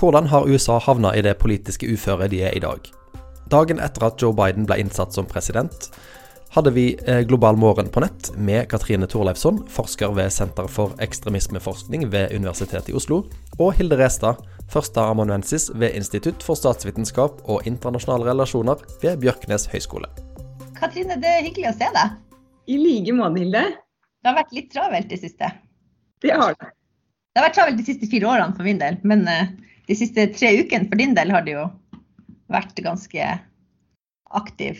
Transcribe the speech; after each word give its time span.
Hvordan 0.00 0.26
har 0.26 0.48
USA 0.48 0.78
havna 0.78 1.10
i 1.16 1.20
det 1.20 1.34
politiske 1.34 1.84
uføret 1.92 2.30
de 2.32 2.38
er 2.48 2.54
i 2.56 2.60
dag? 2.64 2.86
Dagen 3.52 3.82
etter 3.84 4.06
at 4.06 4.22
Joe 4.22 4.32
Biden 4.32 4.64
ble 4.64 4.78
innsatt 4.80 5.12
som 5.12 5.26
president, 5.28 5.90
hadde 6.54 6.72
vi 6.72 6.94
eh, 7.04 7.20
Global 7.28 7.58
morgen 7.60 7.90
på 7.92 8.00
nett 8.00 8.30
med 8.40 8.70
Katrine 8.72 9.04
Thorleifsson, 9.04 9.60
forsker 9.68 10.16
ved 10.16 10.32
Senter 10.32 10.72
for 10.72 10.96
ekstremismeforskning 11.04 12.08
ved 12.14 12.32
Universitetet 12.32 12.88
i 12.88 12.96
Oslo, 12.96 13.20
og 13.58 13.76
Hilde 13.76 14.00
Restad, 14.00 14.40
førsteamanuensis 14.72 15.68
ved 15.76 15.92
Institutt 16.00 16.40
for 16.48 16.56
statsvitenskap 16.56 17.44
og 17.44 17.68
internasjonale 17.68 18.32
relasjoner 18.32 18.80
ved 19.04 19.20
Bjørknes 19.20 19.68
høgskole. 19.68 20.08
Katrine, 20.80 21.20
det 21.20 21.28
er 21.28 21.44
hyggelig 21.44 21.74
å 21.74 21.76
se 21.76 21.92
deg. 22.00 22.20
I 22.72 22.80
like 22.88 23.20
måte, 23.20 23.44
Hilde. 23.44 23.68
Det 24.16 24.32
har 24.32 24.40
vært 24.40 24.56
litt 24.56 24.72
travelt 24.72 25.12
i 25.12 25.24
siste. 25.28 25.56
Det 26.24 26.32
har 26.32 26.56
det. 26.56 26.76
Det 27.30 27.38
har 27.44 27.52
vært 27.52 27.60
travelt 27.60 27.84
de 27.84 27.92
siste 27.92 28.08
fire 28.08 28.32
årene 28.32 28.56
for 28.56 28.64
min 28.64 28.80
del, 28.80 28.96
men 29.04 29.28
uh, 29.28 29.50
de 29.90 29.98
siste 29.98 30.28
tre 30.36 30.54
ukene 30.62 30.86
for 30.86 31.00
din 31.00 31.16
del 31.16 31.32
har 31.34 31.44
det 31.46 31.56
jo 31.56 31.66
vært 32.50 32.78
ganske 32.82 33.26
aktiv. 34.30 34.78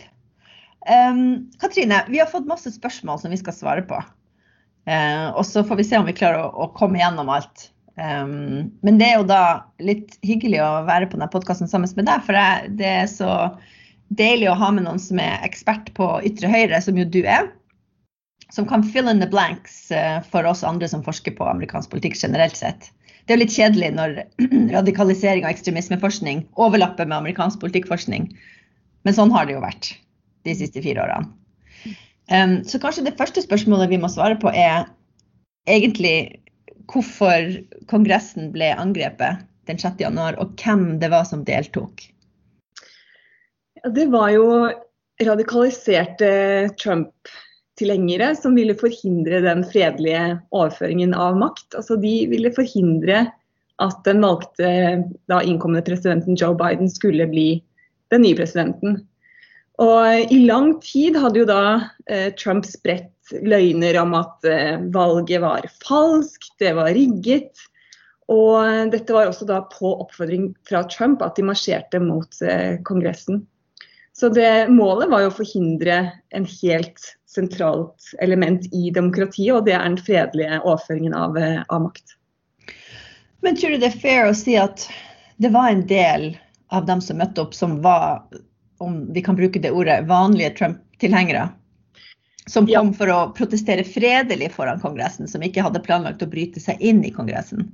Um, 0.87 1.51
Katrine, 1.61 2.01
vi 2.09 2.21
har 2.21 2.31
fått 2.31 2.49
masse 2.49 2.71
spørsmål 2.73 3.19
som 3.21 3.33
vi 3.33 3.39
skal 3.39 3.55
svare 3.55 3.83
på. 3.87 3.99
Uh, 4.89 5.29
og 5.35 5.43
så 5.45 5.63
får 5.67 5.81
vi 5.81 5.85
se 5.85 5.99
om 5.99 6.07
vi 6.07 6.15
klarer 6.17 6.47
å, 6.47 6.65
å 6.65 6.71
komme 6.77 7.01
gjennom 7.01 7.29
alt. 7.31 7.67
Um, 7.99 8.71
men 8.81 8.97
det 9.01 9.11
er 9.11 9.19
jo 9.19 9.27
da 9.29 9.43
litt 9.83 10.15
hyggelig 10.25 10.61
å 10.63 10.71
være 10.87 11.11
på 11.11 11.19
denne 11.19 11.29
podkasten 11.31 11.69
sammen 11.69 11.91
med 11.97 12.07
deg, 12.07 12.23
for 12.25 12.39
jeg, 12.39 12.71
det 12.79 12.91
er 13.03 13.09
så 13.11 13.33
deilig 14.15 14.49
å 14.51 14.57
ha 14.59 14.71
med 14.73 14.87
noen 14.87 14.99
som 14.99 15.19
er 15.23 15.43
ekspert 15.45 15.91
på 15.95 16.07
ytre 16.27 16.49
høyre, 16.51 16.79
som 16.83 16.97
jo 16.99 17.07
du 17.07 17.21
er 17.21 17.51
som 18.51 18.65
kan 18.67 18.83
fill 18.83 19.07
in 19.07 19.21
the 19.23 19.27
blanks 19.31 19.91
uh, 19.95 20.19
for 20.27 20.43
oss 20.43 20.63
andre 20.67 20.89
som 20.91 21.03
forsker 21.03 21.35
på 21.37 21.45
amerikansk 21.47 21.91
politikk 21.93 22.17
generelt 22.19 22.57
sett. 22.59 22.89
Det 23.25 23.33
er 23.33 23.37
jo 23.37 23.43
litt 23.43 23.55
kjedelig 23.55 23.91
når 23.97 24.15
radikalisering 24.77 25.45
og 25.45 25.51
ekstremismeforskning 25.51 26.45
overlapper 26.61 27.07
med 27.07 27.19
amerikansk 27.19 27.61
politikkforskning. 27.61 28.29
Men 29.05 29.17
sånn 29.17 29.33
har 29.33 29.47
det 29.47 29.57
jo 29.57 29.63
vært 29.63 29.93
de 30.47 30.57
siste 30.57 30.81
fire 30.83 31.05
årene. 31.05 31.29
Um, 32.31 32.61
så 32.63 32.79
kanskje 32.79 33.05
det 33.09 33.17
første 33.19 33.43
spørsmålet 33.43 33.91
vi 33.91 33.99
må 33.99 34.09
svare 34.11 34.37
på, 34.39 34.51
er 34.53 34.85
egentlig 35.69 36.41
hvorfor 36.91 37.49
Kongressen 37.91 38.51
ble 38.53 38.71
angrepet 38.73 39.43
den 39.69 39.79
6. 39.79 39.99
januar, 40.01 40.37
og 40.41 40.55
hvem 40.59 40.97
det 41.01 41.11
var 41.11 41.27
som 41.27 41.43
deltok. 41.47 42.03
Ja, 43.81 43.91
det 43.93 44.07
var 44.13 44.31
jo 44.33 44.47
radikaliserte 45.21 46.31
Trump 46.81 47.13
tilhengere 47.79 48.33
som 48.35 48.55
ville 48.57 48.75
forhindre 48.77 49.41
den 49.45 49.63
fredelige 49.67 50.39
overføringen 50.55 51.15
av 51.17 51.37
makt. 51.39 51.69
Altså 51.77 51.97
de 52.01 52.15
ville 52.31 52.51
forhindre 52.55 53.25
at 53.81 54.03
den 54.05 54.21
valgte 54.21 54.71
da 55.31 55.39
innkommende 55.41 55.85
presidenten 55.85 56.37
Joe 56.37 56.57
Biden 56.57 56.91
skulle 56.91 57.25
bli 57.31 57.47
den 58.11 58.25
nye 58.25 58.37
presidenten. 58.37 58.99
Og 59.81 60.33
I 60.33 60.43
lang 60.45 60.75
tid 60.83 61.17
hadde 61.17 61.41
jo 61.41 61.49
da 61.49 61.63
eh, 62.05 62.29
Trump 62.37 62.67
spredt 62.69 63.31
løgner 63.41 63.97
om 64.01 64.13
at 64.19 64.45
eh, 64.45 64.77
valget 64.93 65.41
var 65.41 65.65
falskt, 65.81 66.53
det 66.61 66.75
var 66.77 66.91
rigget. 66.93 67.63
Og 68.31 68.91
dette 68.93 69.15
var 69.15 69.31
også 69.31 69.47
da 69.49 69.63
på 69.71 69.95
oppfordring 70.03 70.51
fra 70.67 70.83
Trump 70.91 71.23
at 71.25 71.39
de 71.39 71.47
marsjerte 71.47 71.99
mot 72.03 72.43
eh, 72.45 72.77
Kongressen. 72.87 73.41
Så 74.17 74.29
det, 74.29 74.67
målet 74.69 75.09
var 75.09 75.23
jo 75.23 75.31
å 75.31 75.35
forhindre 75.35 75.97
en 76.35 76.45
helt 76.45 77.13
sentralt 77.31 78.11
element 78.19 78.67
i 78.75 78.89
demokratiet, 78.91 79.53
og 79.55 79.65
det 79.65 79.75
er 79.77 79.85
den 79.87 79.99
fredelige 80.01 80.59
overføringen 80.59 81.15
av, 81.15 81.37
eh, 81.39 81.61
av, 81.69 81.85
makt. 81.87 82.17
Men 83.41 83.55
tror 83.57 83.73
du 83.73 83.81
det 83.81 83.93
er 83.93 84.01
fair 84.03 84.27
å 84.27 84.35
si 84.35 84.57
at 84.59 84.85
det 85.41 85.53
var 85.55 85.71
en 85.71 85.85
del 85.87 86.33
av 86.75 86.85
dem 86.85 87.01
som 87.01 87.17
møtte 87.17 87.41
opp, 87.41 87.55
som 87.55 87.79
var, 87.81 88.21
om 88.83 89.05
vi 89.15 89.23
kan 89.23 89.39
bruke 89.39 89.61
det 89.63 89.71
ordet, 89.71 90.03
vanlige 90.11 90.53
Trump-tilhengere? 90.59 91.47
Som 92.49 92.65
kom 92.67 92.91
ja. 92.91 92.97
for 92.97 93.13
å 93.13 93.19
protestere 93.37 93.85
fredelig 93.87 94.51
foran 94.51 94.81
Kongressen, 94.81 95.27
som 95.29 95.43
ikke 95.45 95.63
hadde 95.63 95.83
planlagt 95.85 96.23
å 96.25 96.29
bryte 96.29 96.59
seg 96.59 96.81
inn 96.83 97.03
i 97.05 97.13
Kongressen? 97.15 97.69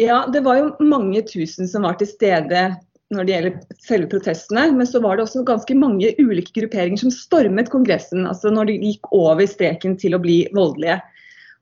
Ja, 0.00 0.24
det 0.32 0.42
var 0.44 0.58
jo 0.60 0.74
mange 0.80 1.22
tusen 1.28 1.68
som 1.68 1.84
var 1.84 1.96
til 2.00 2.08
stede 2.08 2.68
når 3.14 3.26
det 3.26 3.34
gjelder 3.34 3.58
selve 3.84 4.08
protestene. 4.10 4.64
Men 4.74 4.88
så 4.88 5.00
var 5.02 5.16
det 5.16 5.26
også 5.26 5.44
ganske 5.46 5.76
mange 5.78 6.12
ulike 6.18 6.54
grupperinger 6.56 7.04
som 7.04 7.12
stormet 7.14 7.70
Kongressen. 7.72 8.26
altså 8.26 8.50
Når 8.50 8.70
de 8.70 8.80
gikk 8.82 9.12
over 9.14 9.46
streken 9.46 9.96
til 10.00 10.16
å 10.16 10.22
bli 10.22 10.40
voldelige. 10.56 10.98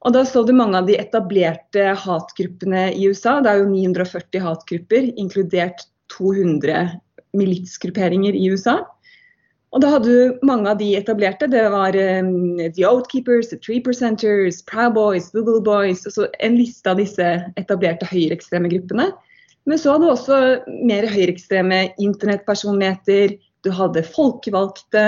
Og 0.04 0.12
Da 0.12 0.25
så 0.28 0.44
du 0.44 0.53
mange 0.53 0.77
av 0.78 0.88
de 0.88 0.99
etablerte 1.00 1.93
hatgruppene 1.97 2.91
i 2.93 3.09
USA. 3.09 3.41
Det 3.41 3.50
er 3.50 3.62
jo 3.62 3.71
940 3.72 4.44
hatgrupper, 4.44 5.12
inkludert 5.16 5.87
200 6.12 7.00
militsgrupperinger 7.34 8.37
i 8.37 8.50
USA. 8.53 8.83
Og 9.75 9.83
da 9.83 9.91
hadde 9.91 10.12
du 10.12 10.44
mange 10.47 10.71
av 10.71 10.78
de 10.78 10.93
etablerte. 10.94 11.49
Det 11.50 11.65
var 11.72 11.97
um, 11.97 12.60
The 12.60 12.84
Outkeepers, 12.87 13.49
The 13.50 13.59
Three 13.59 13.81
Percenters, 13.83 14.60
Proud 14.62 14.94
Boys, 14.94 15.33
Google 15.34 15.60
Boys. 15.65 16.04
Altså 16.06 16.28
en 16.38 16.60
liste 16.60 16.93
av 16.93 17.00
disse 17.00 17.31
etablerte 17.59 18.06
høyreekstreme 18.06 18.71
gruppene. 18.71 19.09
Men 19.64 19.80
så 19.80 19.94
hadde 19.94 20.06
du 20.06 20.12
også 20.12 20.41
mer 20.84 21.06
høyreekstreme 21.08 21.86
internettpersonligheter. 22.02 23.36
Du 23.64 23.70
hadde 23.72 24.04
folkevalgte. 24.06 25.04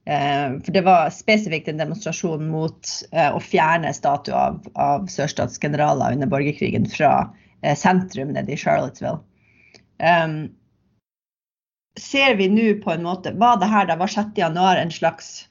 For 0.08 0.72
det 0.72 0.80
var 0.86 1.10
spesifikt 1.12 1.68
en 1.68 1.82
demonstrasjon 1.82 2.46
mot 2.48 2.80
å 3.12 3.40
fjerne 3.44 3.92
statuer 3.92 4.40
av, 4.40 4.64
av 4.80 5.04
sørstatsgeneraler 5.12 6.16
under 6.16 6.24
borgerkrigen 6.32 6.88
fra 6.88 7.28
sentrum 7.76 8.32
nede 8.32 8.48
i 8.54 8.56
Charlottesville. 8.56 9.20
Um, 10.00 10.48
ser 12.00 12.34
vi 12.38 12.48
nå 12.52 12.70
på 12.82 12.94
en 12.94 13.04
måte 13.06 13.34
Var 13.38 13.60
det 13.60 13.68
her 13.70 13.86
da 13.88 13.98
var 14.00 14.10
6.1 14.12 14.58
en 14.82 14.94
slags 14.94 15.48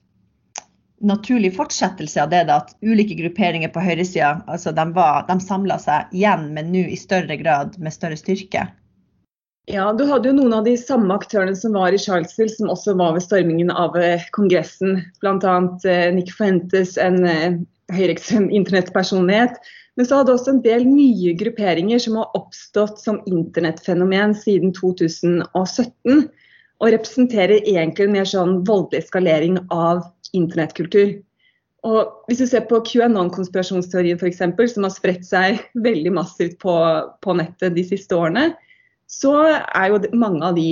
naturlig 0.97 1.51
fortsettelse 1.55 2.23
av 2.23 2.31
det 2.31 2.43
da, 2.49 2.57
at 2.63 2.73
ulike 2.81 3.17
grupperinger 3.19 3.69
på 3.69 3.83
høyresida 3.85 4.39
altså 4.49 4.73
de, 4.73 4.87
samla 5.45 5.77
seg 5.81 6.13
igjen, 6.15 6.49
men 6.55 6.71
nå 6.73 6.87
i 6.89 6.97
større 6.97 7.37
grad 7.37 7.77
med 7.77 7.93
større 7.93 8.17
styrke? 8.17 8.65
Ja, 9.67 9.89
du 9.93 10.05
hadde 10.07 10.29
jo 10.29 10.37
noen 10.37 10.55
av 10.55 10.63
de 10.63 10.77
samme 10.79 11.11
aktørene 11.13 11.55
som 11.59 11.73
var 11.75 11.91
i 11.91 11.99
Charlesville, 11.99 12.53
som 12.55 12.71
også 12.71 12.95
var 12.97 13.17
ved 13.17 13.25
stormingen 13.25 13.69
av 13.69 13.97
eh, 13.99 14.23
Kongressen. 14.31 15.01
Bl.a. 15.19 15.55
Eh, 15.83 16.07
Nick 16.15 16.31
Fuentes, 16.31 16.95
en 16.95 17.19
eh, 17.27 17.57
høyreekstrem 17.91 18.47
internettpersonlighet. 18.47 19.59
Men 19.97 20.05
så 20.05 20.19
hadde 20.19 20.35
også 20.35 20.53
en 20.53 20.63
del 20.65 20.85
nye 20.85 21.33
grupperinger 21.39 22.01
som 22.01 22.19
har 22.21 22.35
oppstått 22.37 22.99
som 23.01 23.23
internettfenomen 23.29 24.35
siden 24.37 24.73
2017 24.77 26.27
og 26.77 26.91
representerer 26.93 27.65
egentlig 27.65 28.05
en 28.05 28.13
mer 28.13 28.27
sånn 28.29 28.59
voldelig 28.67 29.07
eskalering 29.07 29.57
av 29.73 30.03
internettkultur. 30.37 31.15
Og 31.87 32.27
hvis 32.27 32.43
du 32.43 32.47
ser 32.49 32.67
på 32.69 32.79
QAnon-konspirasjonsteorien 32.85 34.19
f.eks., 34.19 34.43
som 34.73 34.85
har 34.85 34.93
spredt 34.93 35.25
seg 35.25 35.63
veldig 35.87 36.13
massivt 36.17 36.59
på, 36.61 36.75
på, 37.23 37.37
nettet 37.39 37.73
de 37.77 37.85
siste 37.87 38.17
årene, 38.17 38.51
så 39.09 39.33
er 39.49 39.93
jo 39.93 40.01
mange 40.19 40.43
av 40.45 40.57
de 40.59 40.69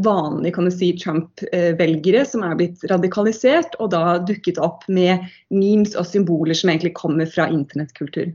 vanlige 0.00 0.54
kan 0.56 0.68
du 0.68 0.72
si, 0.72 0.92
Trump-velgere 0.96 2.22
som 2.24 2.44
er 2.46 2.56
blitt 2.56 2.84
radikalisert, 2.88 3.76
og 3.82 3.90
da 3.92 4.16
dukket 4.24 4.60
opp 4.62 4.86
med 4.88 5.26
memes 5.52 5.92
og 5.98 6.08
symboler 6.08 6.56
som 6.56 6.72
egentlig 6.72 6.94
kommer 6.96 7.28
fra 7.28 7.50
internettkultur. 7.52 8.32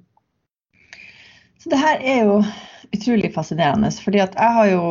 Så 1.59 1.71
det 1.71 1.79
her 1.81 1.99
er 1.99 2.19
jo 2.27 2.41
utrolig 2.95 3.33
fascinerende. 3.35 3.91
fordi 4.03 4.21
at 4.23 4.35
jeg 4.35 4.55
har 4.57 4.67
jo 4.71 4.83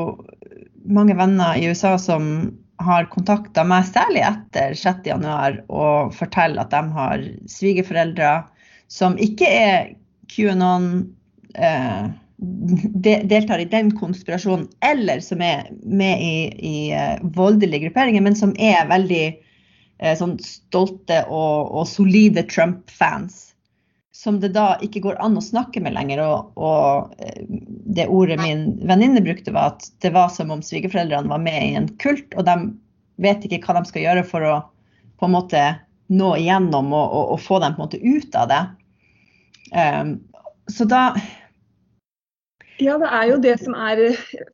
mange 0.85 1.17
venner 1.17 1.57
i 1.57 1.69
USA 1.71 1.97
som 1.99 2.53
har 2.79 3.09
kontakta 3.11 3.65
meg, 3.67 3.89
særlig 3.89 4.23
etter 4.23 4.77
6.1, 4.79 5.65
og 5.69 6.15
forteller 6.15 6.63
at 6.63 6.71
de 6.71 6.83
har 6.95 7.25
svigerforeldre 7.51 8.33
som 8.89 9.19
ikke 9.19 9.49
er 9.49 9.93
QAnon. 10.31 11.09
Eh, 11.55 12.09
deltar 12.39 13.59
i 13.59 13.67
den 13.67 13.91
konspirasjonen, 13.99 14.69
eller 14.87 15.19
som 15.25 15.41
er 15.43 15.67
med 15.83 16.21
i, 16.23 16.35
i 16.63 16.77
uh, 16.95 17.19
voldelige 17.35 17.89
grupperinger, 17.89 18.23
men 18.23 18.37
som 18.39 18.53
er 18.63 18.87
veldig 18.87 19.25
eh, 19.27 20.15
sånn 20.15 20.37
stolte 20.39 21.25
og, 21.27 21.73
og 21.75 21.89
solide 21.91 22.45
Trump-fans. 22.47 23.57
Som 24.19 24.41
det 24.43 24.51
da 24.57 24.73
ikke 24.83 25.05
går 25.05 25.21
an 25.23 25.39
å 25.39 25.45
snakke 25.45 25.83
med 25.85 25.95
lenger. 25.95 26.25
Og, 26.25 26.57
og 26.59 27.13
uh, 27.23 27.43
det 27.99 28.09
ordet 28.11 28.41
min 28.43 28.73
venninne 28.89 29.23
brukte, 29.25 29.55
var 29.55 29.77
at 29.77 29.87
det 30.03 30.11
var 30.17 30.33
som 30.35 30.51
om 30.55 30.65
svigerforeldrene 30.65 31.31
var 31.31 31.43
med 31.43 31.61
i 31.63 31.77
en 31.79 31.91
kult, 32.03 32.35
og 32.35 32.49
de 32.49 32.57
vet 33.23 33.47
ikke 33.47 33.63
hva 33.67 33.79
de 33.79 33.91
skal 33.91 34.05
gjøre 34.05 34.27
for 34.27 34.47
å 34.47 34.57
på 35.19 35.27
en 35.27 35.35
måte 35.35 35.63
nå 36.15 36.29
igjennom 36.39 36.93
og, 36.95 37.07
og, 37.11 37.33
og 37.35 37.41
få 37.43 37.59
dem 37.63 37.75
på 37.75 37.83
en 37.83 37.87
måte 37.87 38.03
ut 38.03 38.39
av 38.39 38.51
det. 38.53 38.63
Um, 39.75 40.13
så 40.71 40.87
da 40.89 41.03
ja, 42.79 42.95
det 43.01 43.09
er 43.11 43.25
jo 43.27 43.39
det 43.43 43.57
som 43.59 43.75
er 43.75 44.01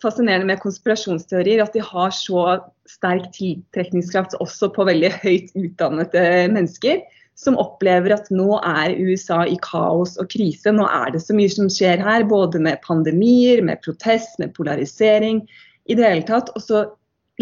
fascinerende 0.01 0.49
med 0.49 0.63
konspirasjonsteorier. 0.63 1.61
At 1.61 1.75
de 1.77 1.83
har 1.85 2.15
så 2.17 2.45
sterk 2.89 3.27
tiltrekningskraft 3.37 4.37
også 4.41 4.71
på 4.73 4.87
veldig 4.89 5.11
høyt 5.21 5.53
utdannede 5.53 6.25
mennesker. 6.55 7.03
Som 7.39 7.57
opplever 7.59 8.15
at 8.15 8.29
nå 8.31 8.61
er 8.63 8.95
USA 8.95 9.43
i 9.51 9.57
kaos 9.65 10.15
og 10.23 10.29
krise. 10.31 10.71
Nå 10.73 10.87
er 10.87 11.15
det 11.15 11.25
så 11.25 11.35
mye 11.37 11.51
som 11.51 11.71
skjer 11.73 12.03
her. 12.05 12.27
Både 12.31 12.61
med 12.63 12.83
pandemier, 12.87 13.63
med 13.67 13.83
protest, 13.85 14.39
med 14.39 14.55
polarisering. 14.55 15.43
I 15.91 15.99
det 15.99 16.07
hele 16.07 16.27
tatt. 16.29 16.53
Og 16.55 16.63
så 16.63 16.85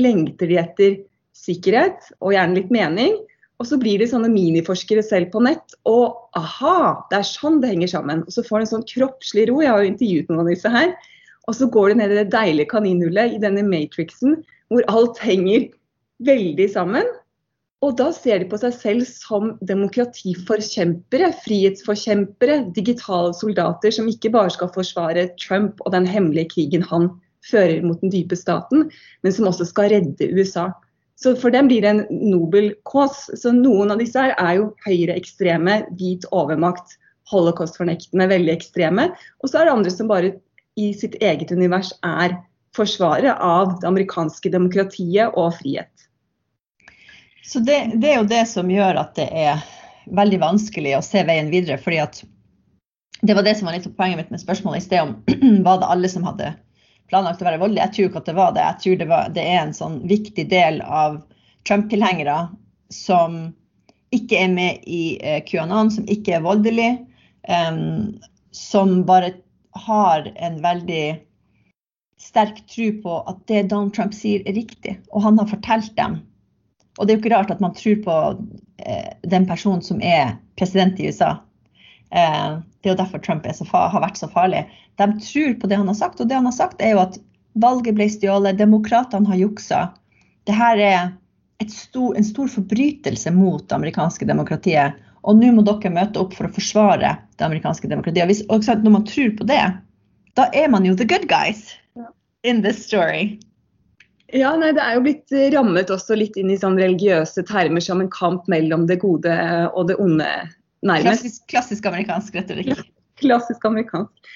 lengter 0.00 0.48
de 0.48 0.58
etter 0.62 0.96
sikkerhet 1.36 2.08
og 2.20 2.32
gjerne 2.34 2.58
litt 2.60 2.72
mening. 2.72 3.18
Og 3.62 3.68
så 3.68 3.76
blir 3.78 4.00
de 4.00 4.08
sånne 4.10 4.30
miniforskere 4.32 5.04
selv 5.06 5.30
på 5.34 5.42
nett. 5.44 5.76
Og 5.86 6.16
aha, 6.38 7.04
det 7.12 7.20
er 7.20 7.28
sånn 7.28 7.60
det 7.62 7.70
henger 7.70 7.92
sammen. 7.92 8.24
Og 8.26 8.34
så 8.34 8.42
får 8.46 8.58
de 8.58 8.66
en 8.66 8.72
sånn 8.72 8.88
kroppslig 8.88 9.46
ro. 9.52 9.60
Jeg 9.62 9.70
har 9.70 9.84
jo 9.84 9.92
intervjuet 9.92 10.32
noen 10.32 10.42
av 10.42 10.50
disse 10.50 10.72
her. 10.72 10.96
Og 11.46 11.58
så 11.58 11.68
går 11.70 11.92
de 11.92 12.00
ned 12.00 12.14
i 12.14 12.18
det 12.20 12.32
deilige 12.32 12.70
kaninhullet 12.72 13.36
i 13.36 13.42
denne 13.42 13.62
matrixen 13.66 14.40
hvor 14.72 14.86
alt 14.90 15.20
henger 15.22 15.68
veldig 16.26 16.68
sammen. 16.72 17.06
Og 17.82 17.96
da 17.98 18.12
ser 18.14 18.38
de 18.38 18.46
på 18.50 18.58
seg 18.62 18.74
selv 18.78 19.06
som 19.08 19.56
demokratiforkjempere, 19.66 21.32
frihetsforkjempere, 21.42 22.60
digitale 22.76 23.32
soldater 23.34 23.94
som 23.94 24.10
ikke 24.10 24.30
bare 24.36 24.52
skal 24.54 24.70
forsvare 24.74 25.26
Trump 25.42 25.82
og 25.82 25.90
den 25.96 26.06
hemmelige 26.06 26.52
krigen 26.54 26.86
han 26.86 27.10
fører 27.50 27.82
mot 27.82 27.98
den 28.04 28.12
dype 28.12 28.38
staten, 28.38 28.86
men 29.26 29.34
som 29.34 29.48
også 29.50 29.66
skal 29.66 29.90
redde 29.90 30.30
USA. 30.30 30.68
Så 31.18 31.34
for 31.38 31.54
dem 31.54 31.68
blir 31.70 31.82
det 31.82 31.90
en 31.90 32.04
nobel 32.10 32.70
cause. 32.88 33.34
Så 33.38 33.50
noen 33.54 33.90
av 33.94 33.98
disse 34.02 34.18
her 34.18 34.36
er 34.38 34.60
jo 34.60 34.70
høyreekstreme, 34.86 35.80
hvit 35.98 36.26
overmakt, 36.30 36.96
holocaust-fornektende, 37.30 38.30
veldig 38.30 38.54
ekstreme. 38.54 39.10
Og 39.42 39.50
så 39.50 39.60
er 39.60 39.68
det 39.68 39.74
andre 39.74 39.92
som 39.94 40.10
bare 40.10 40.32
i 40.78 40.92
sitt 40.96 41.18
eget 41.22 41.50
univers 41.54 41.92
er 42.06 42.38
forsvaret 42.76 43.34
av 43.42 43.76
det 43.82 43.90
amerikanske 43.90 44.50
demokratiet 44.54 45.34
og 45.38 45.52
frihet. 45.58 45.90
Så 47.44 47.58
det, 47.58 47.92
det, 47.94 48.12
er 48.12 48.20
jo 48.20 48.28
det 48.30 48.44
som 48.50 48.70
gjør 48.70 49.00
at 49.00 49.16
det 49.18 49.28
er 49.34 49.62
veldig 50.14 50.38
vanskelig 50.42 50.96
å 50.96 51.04
se 51.04 51.24
veien 51.26 51.50
videre. 51.50 51.78
fordi 51.78 51.98
at 52.02 52.22
det 53.22 53.34
var 53.38 53.46
det 53.46 53.54
som 53.58 53.68
var 53.68 53.76
litt 53.76 53.96
poenget 53.96 54.18
mitt 54.18 54.30
med 54.34 54.42
spørsmålet 54.42 54.82
i 54.82 54.86
sted 54.86 55.02
om 55.02 55.12
var 55.66 55.82
det 55.82 55.90
alle 55.94 56.10
som 56.10 56.26
hadde 56.26 56.52
planlagt 57.10 57.42
å 57.42 57.46
være 57.46 57.60
voldelig. 57.60 57.82
Jeg 57.82 57.94
tror 57.94 58.08
ikke 58.08 58.22
at 58.22 58.30
det 58.30 58.38
var 58.38 58.54
det. 58.56 58.64
Jeg 58.66 58.82
tror 58.82 58.96
det, 58.98 59.08
var, 59.10 59.28
det 59.36 59.44
er 59.46 59.58
en 59.60 59.76
sånn 59.76 59.98
viktig 60.10 60.46
del 60.50 60.80
av 60.82 61.20
Trump-tilhengere 61.68 62.38
som 62.92 63.52
ikke 64.12 64.40
er 64.44 64.50
med 64.52 64.86
i 64.88 65.04
uh, 65.22 65.38
QAnon, 65.46 65.92
som 65.92 66.08
ikke 66.10 66.36
er 66.36 66.44
voldelig, 66.44 66.90
um, 67.48 68.18
som 68.52 69.00
bare 69.08 69.32
har 69.86 70.26
en 70.34 70.58
veldig 70.64 71.04
sterk 72.20 72.60
tro 72.70 72.90
på 73.02 73.20
at 73.30 73.40
det 73.50 73.64
Donald 73.70 73.94
Trump 73.96 74.14
sier, 74.14 74.44
er 74.46 74.58
riktig. 74.58 74.98
Og 75.10 75.24
han 75.26 75.40
har 75.40 75.48
fortalt 75.50 75.94
dem. 75.98 76.20
Og 76.98 77.06
det 77.06 77.12
er 77.12 77.16
jo 77.16 77.22
ikke 77.22 77.34
rart 77.34 77.52
at 77.54 77.62
man 77.64 77.74
tror 77.76 77.98
på 78.04 78.18
eh, 78.84 79.12
den 79.22 79.46
personen 79.48 79.82
som 79.84 80.02
er 80.04 80.36
president 80.60 81.00
i 81.00 81.08
USA. 81.08 81.36
Eh, 82.12 82.58
det 82.82 82.90
er 82.90 82.94
jo 82.94 83.00
derfor 83.00 83.22
Trump 83.24 83.46
så, 83.48 83.66
har 83.72 84.04
vært 84.04 84.20
så 84.20 84.28
farlig. 84.28 84.66
De 85.00 85.08
tror 85.24 85.54
på 85.60 85.70
det 85.70 85.78
han 85.80 85.88
har 85.88 85.98
sagt, 85.98 86.20
og 86.20 86.28
det 86.28 86.36
han 86.36 86.48
har 86.48 86.56
sagt 86.56 86.82
er 86.82 86.96
jo 86.96 87.04
at 87.06 87.18
valget 87.62 87.96
ble 87.96 88.08
stjålet, 88.12 88.58
demokratene 88.60 89.28
har 89.28 89.40
juksa. 89.40 89.82
Dette 90.48 90.72
er 90.82 91.12
stor, 91.70 92.16
en 92.18 92.26
stor 92.26 92.50
forbrytelse 92.50 93.30
mot 93.36 93.64
det 93.68 93.76
amerikanske 93.76 94.26
demokratiet. 94.28 94.98
Og 95.22 95.38
nå 95.38 95.52
må 95.54 95.62
dere 95.62 95.92
møte 95.94 96.18
opp 96.18 96.34
for 96.34 96.48
å 96.48 96.54
forsvare 96.54 97.14
det 97.38 97.46
amerikanske 97.46 97.88
demokratiet. 97.88 98.26
Hvis, 98.26 98.42
og 98.50 98.66
når 98.66 98.96
man 98.96 99.06
tror 99.06 99.30
på 99.38 99.46
det, 99.46 99.62
da 100.34 100.48
er 100.56 100.68
man 100.72 100.88
jo 100.88 100.96
the 100.98 101.06
good 101.06 101.28
guys 101.30 101.70
in 102.42 102.62
this 102.62 102.82
story. 102.84 103.38
Ja, 104.32 104.54
nei, 104.56 104.72
Det 104.72 104.80
er 104.80 104.96
jo 104.96 105.04
blitt 105.04 105.34
rammet 105.52 105.90
også 105.92 106.16
litt 106.16 106.38
inn 106.40 106.50
i 106.52 106.58
sånn 106.60 106.78
religiøse 106.80 107.44
termer 107.48 107.84
som 107.84 108.00
en 108.00 108.10
kamp 108.12 108.46
mellom 108.48 108.86
det 108.88 109.02
gode 109.02 109.32
og 109.76 109.90
det 109.90 109.98
onde 110.00 110.28
nærmest. 110.82 111.22
Klassisk, 111.22 111.42
klassisk 111.52 111.88
amerikansk 111.90 112.38
retorikk. 112.40 112.72
Ja, 112.72 112.86
klassisk 113.20 113.66
amerikansk. 113.68 114.32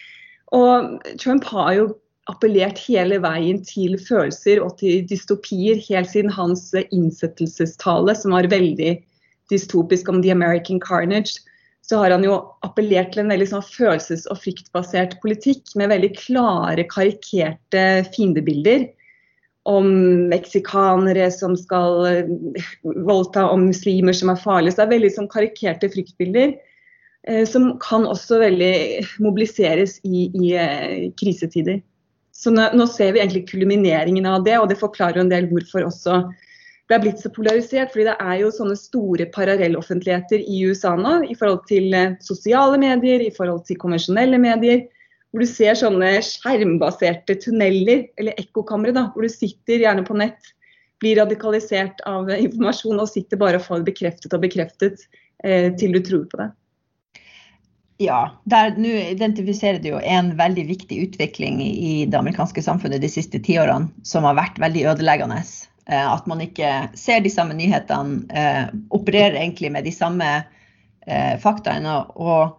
Og 0.54 1.00
Trump 1.18 1.46
har 1.48 1.72
jo 1.78 1.86
appellert 2.30 2.78
hele 2.82 3.18
veien 3.22 3.62
til 3.66 3.96
følelser 4.02 4.60
og 4.62 4.76
til 4.80 5.04
dystopier 5.08 5.80
helt 5.88 6.10
siden 6.10 6.32
hans 6.34 6.68
innsettelsestale, 6.74 8.14
som 8.18 8.34
var 8.34 8.50
veldig 8.50 8.96
dystopisk 9.50 10.10
om 10.10 10.20
The 10.22 10.34
American 10.34 10.80
Carnage. 10.82 11.38
Så 11.86 12.00
har 12.02 12.10
han 12.10 12.26
jo 12.26 12.40
appellert 12.66 13.14
til 13.14 13.22
en 13.22 13.30
veldig 13.30 13.46
sånn 13.52 13.64
følelses- 13.64 14.26
og 14.28 14.40
fryktbasert 14.42 15.20
politikk 15.22 15.70
med 15.78 15.92
veldig 15.94 16.12
klare, 16.18 16.84
karikerte 16.90 17.86
fiendebilder 18.12 18.88
om 19.66 19.88
meksikanere 20.30 21.26
som 21.34 21.56
skal 21.58 22.06
eh, 22.06 22.30
voldta, 23.06 23.48
om 23.50 23.66
muslimer 23.68 24.16
som 24.16 24.30
er 24.32 24.40
farlige. 24.40 24.74
Så 24.74 24.82
det 24.82 24.86
er 24.86 24.94
veldig 24.94 25.12
sånn 25.16 25.30
karikerte 25.32 25.90
fryktbilder. 25.92 26.54
Eh, 27.26 27.42
som 27.48 27.72
kan 27.82 28.06
også 28.06 28.40
veldig 28.44 28.72
mobiliseres 29.22 29.98
i, 30.06 30.28
i 30.30 30.54
eh, 30.54 31.12
krisetider. 31.18 31.80
Så 32.36 32.52
nå, 32.52 32.68
nå, 32.76 32.86
ser 32.92 33.14
vi 33.16 33.22
egentlig 33.22 33.48
kulmineringen 33.50 34.28
av 34.30 34.44
det, 34.46 34.58
og 34.60 34.68
det 34.70 34.78
forklarer 34.78 35.22
en 35.22 35.32
del 35.32 35.48
hvorfor 35.50 35.88
også 35.88 36.26
det 36.86 36.94
er 36.94 37.02
blitt 37.02 37.18
så 37.18 37.32
polarisert. 37.34 37.90
fordi 37.90 38.04
det 38.06 38.18
er 38.22 38.36
jo 38.44 38.52
sånne 38.54 38.76
store 38.78 39.26
parallelloffentligheter 39.34 40.38
i 40.38 40.60
USA 40.68 40.92
nå 40.94 41.16
i 41.26 41.34
forhold 41.34 41.64
til 41.66 41.96
sosiale 42.22 42.78
medier, 42.78 43.24
i 43.24 43.32
forhold 43.34 43.64
til 43.66 43.80
konvensjonelle 43.82 44.38
medier 44.38 44.84
hvor 45.36 45.44
du 45.44 45.50
ser 45.50 45.76
sånne 45.76 46.14
skjermbaserte 46.24 47.34
tunneler, 47.44 48.06
eller 48.16 48.38
ekkokamre, 48.40 48.94
hvor 49.12 49.26
du 49.26 49.28
sitter 49.28 49.82
gjerne 49.82 50.04
på 50.06 50.16
nett, 50.16 50.54
blir 51.04 51.18
radikalisert 51.20 52.00
av 52.08 52.30
informasjon 52.32 53.02
og 53.02 53.10
sitter 53.10 53.36
bare 53.36 53.60
og 53.60 53.66
får 53.66 53.82
det 53.82 53.90
bekreftet 53.90 54.32
og 54.32 54.40
bekreftet 54.46 55.04
eh, 55.44 55.68
til 55.76 55.92
du 55.92 56.00
tror 56.00 56.24
på 56.32 56.40
det. 56.40 56.48
Ja, 58.00 58.22
nå 58.48 58.94
identifiserer 59.12 59.76
du 59.84 59.90
jo 59.90 60.00
en 60.00 60.32
veldig 60.40 60.64
viktig 60.72 61.02
utvikling 61.04 61.60
i 61.60 62.08
det 62.08 62.16
amerikanske 62.16 62.64
samfunnet 62.64 63.04
de 63.04 63.12
siste 63.12 63.36
tiårene 63.36 63.92
som 64.08 64.24
har 64.24 64.40
vært 64.40 64.56
veldig 64.64 64.88
ødeleggende. 64.94 65.42
Eh, 65.84 66.12
at 66.16 66.24
man 66.32 66.40
ikke 66.48 66.88
ser 66.96 67.20
de 67.20 67.36
samme 67.36 67.60
nyhetene, 67.60 68.22
eh, 68.32 68.64
opererer 68.88 69.36
egentlig 69.36 69.76
med 69.76 69.84
de 69.84 69.92
samme 69.92 70.32
eh, 70.40 71.36
faktaene. 71.44 72.06
og 72.16 72.56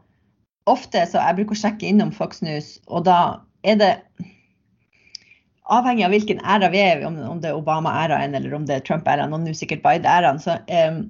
ofte 0.70 1.04
så 1.10 1.22
jeg 1.22 1.38
bruker 1.40 1.56
å 1.56 1.62
sjekke 1.62 1.88
innom 1.90 2.12
Fox 2.16 2.42
News, 2.46 2.78
og 2.88 3.06
da 3.08 3.20
er 3.68 3.80
det 3.82 3.94
Avhengig 5.68 6.06
av 6.06 6.14
hvilken 6.14 6.38
æra 6.48 6.70
vi 6.72 6.80
er 6.80 7.02
om, 7.04 7.18
om 7.28 7.40
det 7.44 7.50
er 7.50 7.58
Obama-æraen 7.58 8.38
eller 8.38 8.54
om 8.56 8.64
det 8.70 8.78
er 8.78 8.84
Trump-æraen, 8.88 9.34
og 9.36 9.42
nå 9.44 9.52
sikkert 9.58 9.82
Biden-æraen, 9.84 10.40
så 10.40 10.56
um, 10.88 11.02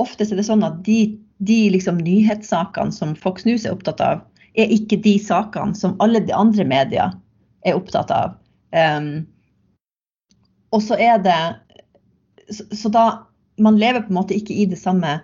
ofte 0.00 0.24
er 0.24 0.38
det 0.38 0.46
sånn 0.46 0.64
at 0.64 0.78
de, 0.86 1.12
de 1.44 1.58
liksom, 1.74 1.98
nyhetssakene 2.00 2.94
som 2.96 3.12
Fox 3.20 3.44
News 3.44 3.66
er 3.66 3.76
opptatt 3.76 4.00
av, 4.00 4.22
er 4.56 4.72
ikke 4.72 4.96
de 5.04 5.18
sakene 5.20 5.76
som 5.76 5.98
alle 6.04 6.22
de 6.24 6.32
andre 6.32 6.64
medier 6.68 7.12
er 7.68 7.76
opptatt 7.76 8.08
av. 8.16 8.38
Um, 8.72 9.26
og 10.72 10.80
så 10.84 10.96
er 10.96 11.20
det 11.20 11.40
så, 12.48 12.64
så 12.72 12.92
da 12.92 13.04
man 13.60 13.76
lever 13.76 14.06
på 14.06 14.12
en 14.12 14.20
måte 14.22 14.36
ikke 14.36 14.56
i 14.56 14.64
det 14.68 14.80
samme 14.80 15.18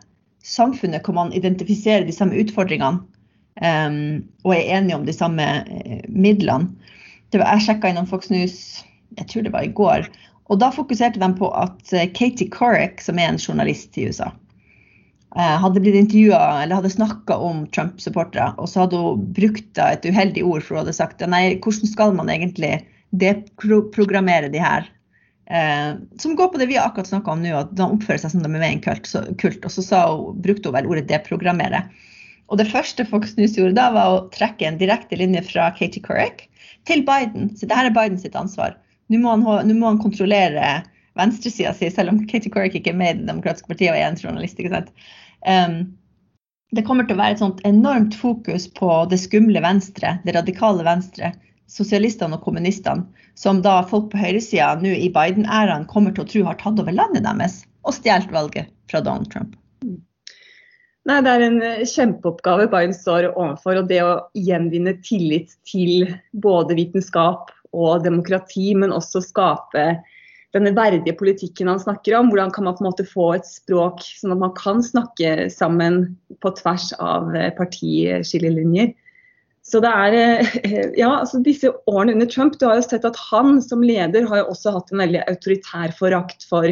samfunnet 0.44 1.04
hvor 1.04 1.16
man 1.16 1.32
identifiserer 1.32 2.04
de 2.04 2.12
samme 2.14 2.36
utfordringene 2.40 3.00
og 3.58 4.52
er 4.54 4.72
enige 4.78 4.96
om 4.96 5.06
de 5.06 5.14
samme 5.14 5.44
uh, 5.66 6.02
midlene. 6.08 6.70
Jeg 7.34 7.64
sjekka 7.64 7.90
innom 7.90 8.06
Fox 8.08 8.30
News, 8.32 8.84
jeg 9.18 9.28
tror 9.30 9.46
det 9.46 9.54
var 9.54 9.66
i 9.66 9.72
går. 9.74 10.06
Og 10.48 10.60
da 10.62 10.70
fokuserte 10.72 11.20
de 11.20 11.28
på 11.38 11.50
at 11.58 11.94
uh, 11.94 12.04
Katie 12.14 12.50
Couric, 12.54 13.02
som 13.04 13.18
er 13.18 13.32
en 13.32 13.40
journalist 13.40 13.98
i 13.98 14.06
USA, 14.08 14.30
uh, 15.34 15.56
hadde 15.64 15.82
blitt 15.82 15.98
intervjua 15.98 16.62
eller 16.62 16.78
hadde 16.78 16.94
snakka 16.94 17.38
om 17.50 17.66
Trump-supportere. 17.74 18.52
Og 18.62 18.70
så 18.70 18.84
hadde 18.84 19.02
hun 19.02 19.26
brukt 19.36 19.82
et 19.82 20.06
uheldig 20.06 20.46
ord, 20.46 20.62
for 20.62 20.76
hun 20.76 20.84
hadde 20.84 20.98
sagt 21.00 21.26
nei, 21.26 21.58
hvordan 21.58 21.92
skal 21.94 22.14
man 22.16 22.30
egentlig 22.32 22.78
deprogrammere 23.10 24.52
de 24.52 24.62
her? 24.62 24.86
Eh, 25.50 25.96
som 26.18 26.36
går 26.36 26.48
på 26.48 26.58
det 26.58 26.66
vi 26.66 26.76
har 26.76 26.86
akkurat 26.86 27.06
snakka 27.06 27.30
om 27.30 27.42
nå, 27.42 27.54
at 27.56 27.70
de 27.76 27.84
oppfører 27.86 28.20
seg 28.20 28.34
som 28.34 28.42
de 28.44 28.50
er 28.50 28.52
med 28.52 28.66
i 28.66 28.74
en 28.76 28.84
kult. 28.84 29.08
Så, 29.08 29.22
kult 29.40 29.64
og 29.64 29.72
så 29.72 30.02
hun, 30.04 30.42
brukte 30.44 30.68
hun 30.68 30.76
vel 30.76 30.90
ordet 30.90 31.08
'deprogrammere'. 31.08 31.86
Og 32.48 32.60
det 32.60 32.68
første 32.70 33.04
Fox 33.08 33.34
News 33.36 33.56
gjorde 33.58 33.76
da, 33.76 33.90
var 33.92 34.12
å 34.12 34.20
trekke 34.32 34.68
en 34.68 34.78
direkte 34.80 35.18
linje 35.20 35.42
fra 35.50 35.68
Katie 35.76 36.02
Couric 36.04 36.46
til 36.88 37.04
Biden. 37.06 37.50
Så 37.56 37.68
dette 37.68 37.88
er 37.90 37.94
Bidens 37.94 38.24
ansvar. 38.32 38.76
Nå 39.12 39.20
må 39.20 39.34
han, 39.34 39.68
nå 39.68 39.76
må 39.76 39.90
han 39.90 40.00
kontrollere 40.00 40.78
venstresida 41.18 41.74
si, 41.76 41.90
selv 41.92 42.12
om 42.12 42.22
Katie 42.30 42.52
Couric 42.52 42.76
ikke 42.78 42.94
er 42.94 43.00
med 43.00 43.14
i 43.14 43.18
Det 43.20 43.28
demokratiske 43.32 43.70
partiet 43.70 43.92
og 43.92 44.00
er 44.00 44.08
en 44.08 44.20
journalist. 44.20 44.60
ikke 44.60 44.74
sant? 44.74 44.92
Um, 45.44 45.78
det 46.76 46.84
kommer 46.84 47.06
til 47.08 47.16
å 47.16 47.20
være 47.22 47.36
et 47.36 47.42
sånt 47.42 47.62
enormt 47.68 48.16
fokus 48.16 48.68
på 48.76 48.90
det 49.10 49.20
skumle 49.22 49.60
venstre, 49.64 50.18
det 50.24 50.36
radikale 50.36 50.84
venstre, 50.84 51.32
sosialistene 51.68 52.36
og 52.36 52.44
kommunistene, 52.44 53.06
som 53.36 53.62
da 53.64 53.80
folk 53.88 54.10
på 54.12 54.20
høyresida 54.20 54.74
nå 54.80 54.92
i 54.96 55.08
Biden-æraen 55.12 55.88
kommer 55.88 56.14
til 56.14 56.24
å 56.24 56.28
tro 56.32 56.44
har 56.48 56.60
tatt 56.60 56.80
over 56.80 56.96
landet 56.96 57.24
deres 57.24 57.62
og 57.84 57.96
stjålet 57.96 58.32
valget 58.34 58.72
fra 58.90 59.00
Donald 59.04 59.32
Trump. 59.32 59.56
Nei, 61.06 61.20
Det 61.22 61.30
er 61.30 61.44
en 61.46 61.62
eh, 61.62 61.86
kjempeoppgave 61.86 62.68
Biden 62.72 62.96
står 62.96 63.30
overfor. 63.34 63.82
og 63.82 63.88
Det 63.88 64.02
å 64.04 64.18
gjenvinne 64.34 64.96
tillit 65.06 65.54
til 65.68 66.08
både 66.32 66.76
vitenskap 66.78 67.52
og 67.76 68.04
demokrati, 68.04 68.72
men 68.74 68.94
også 68.94 69.22
skape 69.24 69.90
denne 70.56 70.72
verdige 70.76 71.16
politikken 71.16 71.68
han 71.68 71.80
snakker 71.80 72.16
om. 72.18 72.30
Hvordan 72.32 72.52
kan 72.54 72.64
man 72.64 72.76
på 72.76 72.84
en 72.84 72.90
måte 72.90 73.08
få 73.08 73.32
et 73.36 73.48
språk 73.48 74.00
sånn 74.20 74.34
at 74.34 74.42
man 74.42 74.54
kan 74.56 74.80
snakke 74.84 75.50
sammen 75.52 76.16
på 76.42 76.54
tvers 76.60 76.90
av 76.98 77.34
eh, 77.36 77.52
partiskillelinjer. 77.56 78.94
Så 79.68 79.82
det 79.84 79.90
er, 79.92 80.16
eh, 80.16 80.86
ja, 81.02 81.10
altså 81.18 81.42
Disse 81.44 81.72
årene 81.90 82.16
under 82.16 82.30
Trump, 82.30 82.56
du 82.56 82.66
har 82.68 82.78
jo 82.78 82.86
sett 82.86 83.04
at 83.08 83.18
han 83.28 83.58
som 83.64 83.84
leder 83.84 84.28
har 84.28 84.42
jo 84.42 84.54
også 84.54 84.76
hatt 84.78 84.92
en 84.92 85.04
veldig 85.04 85.26
autoritær 85.28 85.92
forakt 85.98 86.46
for, 86.48 86.70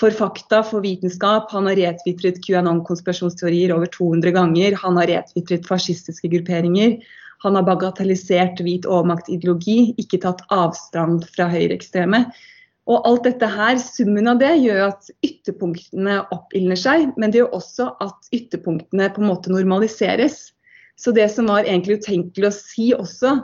for 0.00 0.12
fakta, 0.12 0.62
for 0.62 0.84
vitenskap. 0.84 1.50
Han 1.52 1.68
har 1.70 1.78
retvitret 1.80 2.40
QAnon-konspirasjonsteorier 2.44 3.72
over 3.74 3.88
200 3.92 4.34
ganger. 4.36 4.76
Han 4.82 4.98
har 5.00 5.08
retvitret 5.10 5.68
fascistiske 5.68 6.28
grupperinger. 6.32 6.98
Han 7.44 7.56
har 7.56 7.64
bagatellisert 7.66 8.60
hvit 8.64 8.88
overmaktideologi, 8.88 9.94
ikke 10.00 10.20
tatt 10.24 10.44
avstand 10.52 11.24
fra 11.36 11.48
høyreekstreme. 11.52 12.24
Og 12.86 13.08
alt 13.08 13.24
dette 13.26 13.48
her, 13.50 13.80
Summen 13.82 14.30
av 14.30 14.38
det 14.40 14.52
gjør 14.62 14.84
at 14.92 15.08
ytterpunktene 15.26 16.20
oppildner 16.34 16.78
seg, 16.78 17.08
men 17.18 17.32
det 17.32 17.42
gjør 17.42 17.56
også 17.58 17.88
at 18.04 18.30
ytterpunktene 18.36 19.08
på 19.14 19.24
en 19.24 19.30
måte 19.32 19.52
normaliseres. 19.52 20.52
Så 20.96 21.12
det 21.12 21.26
som 21.32 21.50
var 21.50 21.66
egentlig 21.66 21.98
utenkelig 22.00 22.48
å 22.48 22.54
si 22.54 22.92
også 22.96 23.34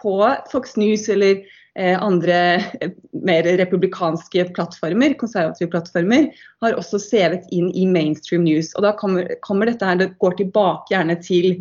på 0.00 0.16
Fox 0.52 0.78
News 0.80 1.08
eller 1.12 1.42
andre 1.76 2.38
eh, 2.80 2.90
mer 3.24 3.46
republikanske 3.58 4.44
plattformer, 4.56 5.14
konservative 5.20 5.70
plattformer, 5.72 6.28
har 6.64 6.76
også 6.76 7.00
sevet 7.00 7.46
inn 7.52 7.70
i 7.72 7.86
mainstream 7.88 8.44
news. 8.44 8.74
Og 8.76 8.86
da 8.86 8.92
kommer, 8.98 9.30
kommer 9.46 9.70
dette 9.70 9.86
her, 9.86 10.00
det 10.00 10.12
går 10.22 10.36
tilbake 10.40 10.94
gjerne 10.94 11.18
til 11.22 11.54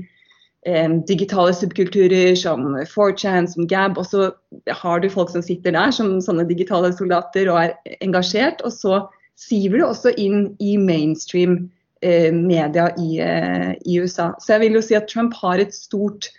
digitale 1.10 1.56
subkulturer 1.58 2.36
som 2.38 2.76
4chan, 2.86 3.48
som 3.50 3.66
Gab. 3.66 3.96
Og 3.98 4.06
så 4.06 4.28
har 4.70 5.00
du 5.02 5.08
folk 5.10 5.32
som 5.34 5.42
sitter 5.42 5.74
der 5.74 5.90
som 5.90 6.20
sånne 6.22 6.46
digitale 6.46 6.92
soldater 6.94 7.50
og 7.50 7.64
er 7.64 7.96
engasjert. 8.06 8.62
Og 8.62 8.76
så 8.76 9.00
siver 9.42 9.80
det 9.80 9.88
også 9.88 10.14
inn 10.22 10.52
i 10.62 10.76
mainstream 10.78 11.72
eh, 12.02 12.30
media 12.34 12.90
i, 12.98 13.18
eh, 13.24 13.74
i, 13.86 14.00
USA. 14.02 14.32
Så 14.40 14.56
jeg 14.56 14.66
vil 14.66 14.78
jo 14.80 14.86
si 14.86 14.98
at 14.98 15.10
Trump 15.10 15.36
har 15.42 15.62
et 15.62 15.74
stort 15.76 16.30
eh, 16.30 16.38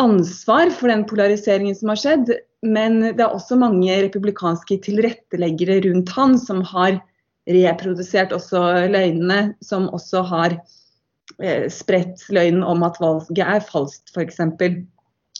ansvar 0.00 0.70
for 0.74 0.92
den 0.92 1.04
polariseringen 1.08 1.76
som 1.78 1.92
har 1.92 2.00
skjedd. 2.02 2.32
Men 2.66 3.00
det 3.04 3.22
er 3.22 3.34
også 3.34 3.58
mange 3.60 3.98
republikanske 4.06 4.80
tilretteleggere 4.86 5.80
rundt 5.86 6.12
han 6.16 6.38
som 6.40 6.64
har 6.66 6.98
reprodusert 7.46 8.34
også 8.34 8.62
løgnene, 8.90 9.54
som 9.62 9.86
også 9.94 10.24
har 10.26 10.56
Eh, 11.42 11.66
spredt 11.68 12.22
løgnen 12.32 12.62
om 12.64 12.84
at 12.86 12.96
valget 13.02 13.42
er 13.44 13.64
falskt, 13.64 14.12
f.eks. 14.14 14.38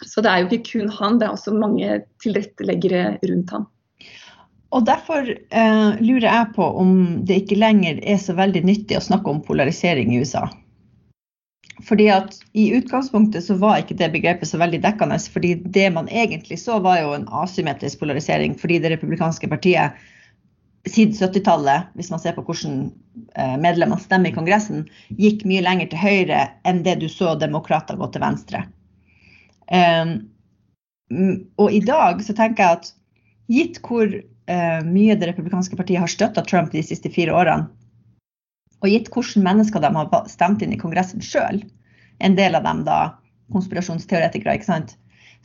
Så 0.05 0.21
det 0.21 0.29
er 0.29 0.43
jo 0.43 0.49
ikke 0.51 0.75
kun 0.75 0.91
han, 0.93 1.17
det 1.21 1.29
er 1.29 1.37
også 1.37 1.55
mange 1.57 2.01
tilretteleggere 2.21 3.17
rundt 3.31 3.55
han. 3.55 3.65
Og 4.77 4.85
Derfor 4.85 5.31
eh, 5.31 6.03
lurer 6.03 6.27
jeg 6.27 6.53
på 6.57 6.67
om 6.83 6.93
det 7.25 7.39
ikke 7.45 7.61
lenger 7.63 8.03
er 8.05 8.19
så 8.21 8.35
veldig 8.37 8.65
nyttig 8.67 8.99
å 8.99 9.07
snakke 9.07 9.33
om 9.33 9.41
polarisering 9.47 10.13
i 10.13 10.21
USA. 10.21 10.45
Fordi 11.85 12.07
at 12.09 12.39
I 12.57 12.71
utgangspunktet 12.79 13.45
så 13.45 13.57
var 13.61 13.83
ikke 13.83 13.99
det 13.99 14.09
begrepet 14.15 14.49
så 14.49 14.59
veldig 14.61 14.81
dekkende. 14.85 15.19
fordi 15.33 15.55
Det 15.55 15.91
man 15.93 16.09
egentlig 16.09 16.59
så, 16.59 16.79
var 16.79 17.01
jo 17.01 17.13
en 17.13 17.29
asymmetrisk 17.29 18.01
polarisering. 18.01 18.55
Fordi 18.59 18.79
det 18.79 18.91
republikanske 18.95 19.49
partiet 19.49 19.93
siden 20.87 21.13
70-tallet, 21.13 21.91
hvis 21.95 22.11
man 22.11 22.21
ser 22.23 22.37
på 22.37 22.45
hvordan 22.47 22.93
eh, 23.35 23.57
medlemmene 23.59 24.01
stemmer 24.01 24.31
i 24.31 24.37
Kongressen, 24.37 24.87
gikk 25.19 25.45
mye 25.45 25.65
lenger 25.65 25.91
til 25.91 25.99
høyre 25.99 26.47
enn 26.65 26.85
det 26.87 27.01
du 27.03 27.09
så 27.11 27.35
demokrater 27.39 27.99
gå 27.99 28.09
til 28.15 28.23
venstre. 28.23 28.63
Um, 29.67 30.29
og 31.59 31.75
i 31.75 31.83
dag 31.83 32.23
så 32.23 32.35
tenker 32.39 32.63
jeg 32.63 32.79
at 32.79 32.93
gitt 33.51 33.81
hvor 33.83 34.07
uh, 34.07 34.81
mye 34.87 35.17
det 35.19 35.33
republikanske 35.33 35.79
partiet 35.79 36.03
har 36.03 36.11
støtta 36.11 36.45
Trump 36.47 36.71
de 36.71 36.85
siste 36.87 37.11
fire 37.11 37.35
årene, 37.35 37.67
og 38.87 38.93
gitt 38.95 39.11
hvordan 39.13 39.45
mennesker 39.47 39.83
de 39.83 39.91
har 39.97 40.29
stemt 40.31 40.63
inn 40.63 40.75
i 40.75 40.81
Kongressen 40.81 41.25
sjøl, 41.25 41.61
en 42.25 42.39
del 42.39 42.57
av 42.57 42.65
dem 42.65 42.85
da 42.87 43.01
konspirasjonsteoretikere, 43.53 44.57
ikke 44.57 44.71
sant, 44.71 44.97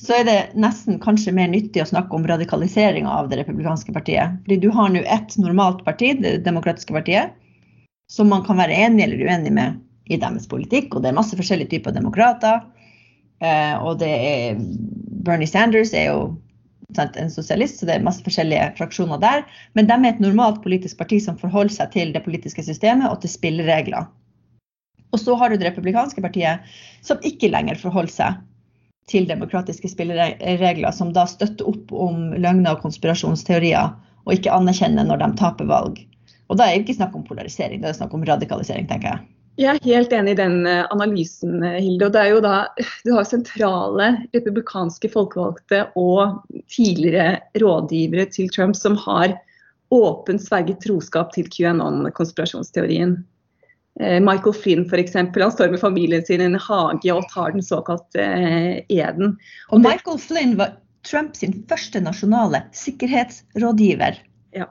så 0.01 0.15
er 0.17 0.25
det 0.25 0.37
nesten 0.57 0.97
kanskje 1.01 1.33
mer 1.35 1.51
nyttig 1.51 1.83
å 1.83 1.89
snakke 1.89 2.15
om 2.17 2.25
radikaliseringa 2.25 3.09
av 3.11 3.29
det 3.29 3.37
republikanske 3.41 3.93
partiet. 3.93 4.39
Fordi 4.45 4.57
du 4.63 4.71
har 4.73 4.89
nå 4.89 5.03
ett 5.05 5.35
normalt 5.37 5.83
parti, 5.85 6.15
Det 6.17 6.39
demokratiske 6.45 6.93
partiet, 6.93 7.35
som 8.09 8.29
man 8.29 8.43
kan 8.43 8.57
være 8.57 8.73
enig 8.73 9.03
eller 9.03 9.21
uenig 9.27 9.51
med 9.53 9.77
i 10.09 10.17
deres 10.17 10.47
politikk. 10.49 10.95
Og 10.95 11.03
det 11.03 11.11
er 11.11 11.19
masse 11.19 11.37
forskjellige 11.37 11.75
typer 11.75 11.93
demokrater. 11.93 12.63
Eh, 13.41 13.75
og 13.77 13.99
det 14.01 14.09
er 14.09 14.57
Bernie 15.21 15.47
Sanders 15.47 15.93
er 15.93 16.09
jo 16.09 16.23
en 16.99 17.31
sosialist, 17.31 17.79
så 17.79 17.87
det 17.87 17.95
er 17.95 18.05
masse 18.05 18.23
forskjellige 18.25 18.71
fraksjoner 18.77 19.21
der. 19.21 19.43
Men 19.77 19.87
de 19.89 19.97
er 19.97 20.09
et 20.11 20.23
normalt 20.23 20.61
politisk 20.63 20.97
parti 20.99 21.19
som 21.23 21.39
forholder 21.39 21.73
seg 21.75 21.93
til 21.95 22.13
det 22.15 22.23
politiske 22.25 22.65
systemet 22.65 23.09
og 23.09 23.21
til 23.21 23.31
spilleregler. 23.31 24.09
Og 25.11 25.19
så 25.19 25.35
har 25.35 25.51
du 25.51 25.59
det 25.59 25.67
republikanske 25.67 26.23
partiet 26.23 26.71
som 27.03 27.19
ikke 27.27 27.51
lenger 27.51 27.79
forholder 27.79 28.15
seg 28.15 28.39
til 29.11 29.27
demokratiske 29.27 29.89
spilleregler, 29.91 30.91
som 30.95 31.11
da 31.15 31.25
støtter 31.27 31.67
opp 31.67 31.91
om 31.91 32.31
løgner 32.37 32.75
og 32.75 32.85
konspirasjonsteorier, 32.85 33.91
og 34.23 34.33
ikke 34.37 34.53
anerkjenner 34.53 35.07
når 35.07 35.23
de 35.23 35.29
taper 35.41 35.67
valg. 35.67 35.99
Og 36.51 36.59
da 36.59 36.67
er 36.67 36.77
det 36.77 36.85
ikke 36.85 36.99
snakk 36.99 37.15
om 37.17 37.25
polarisering, 37.27 37.81
det 37.81 37.91
er 37.91 37.97
snakk 37.97 38.13
om 38.15 38.23
radikalisering, 38.27 38.87
tenker 38.87 39.15
jeg. 39.15 39.27
Jeg 39.61 39.77
er 39.77 39.85
helt 39.85 40.13
enig 40.15 40.33
i 40.33 40.39
den 40.39 40.65
eh, 40.65 40.87
analysen, 40.93 41.59
eh, 41.61 41.77
Hilde. 41.83 42.07
og 42.07 42.15
det 42.15 42.21
er 42.21 42.29
jo 42.33 42.41
da, 42.41 42.55
Du 43.05 43.11
har 43.13 43.27
sentrale 43.27 44.07
republikanske 44.33 45.11
folkevalgte 45.13 45.83
og 45.99 46.41
tidligere 46.71 47.39
rådgivere 47.61 48.25
til 48.33 48.49
Trump 48.53 48.77
som 48.79 48.97
har 49.03 49.35
åpent 49.93 50.41
sverget 50.41 50.81
troskap 50.81 51.33
til 51.35 51.49
QAnon-konspirasjonsteorien. 51.51 53.19
Eh, 53.99 54.17
Michael 54.23 54.55
Flynn 54.55 54.87
for 54.89 54.97
eksempel, 54.97 55.43
Han 55.43 55.53
står 55.53 55.75
med 55.75 55.83
familien 55.83 56.25
sin 56.25 56.41
i 56.41 56.47
en 56.49 56.55
hage 56.55 57.13
og 57.13 57.27
tar 57.33 57.51
den 57.53 57.61
såkalte 57.61 58.25
eden. 58.89 59.37
Og 59.69 59.83
Michael 59.83 60.17
Flynn 60.17 60.57
var 60.57 60.79
Trumps 61.05 61.43
første 61.69 62.01
nasjonale 62.01 62.63
sikkerhetsrådgiver. 62.77 64.17
Ja. 64.53 64.69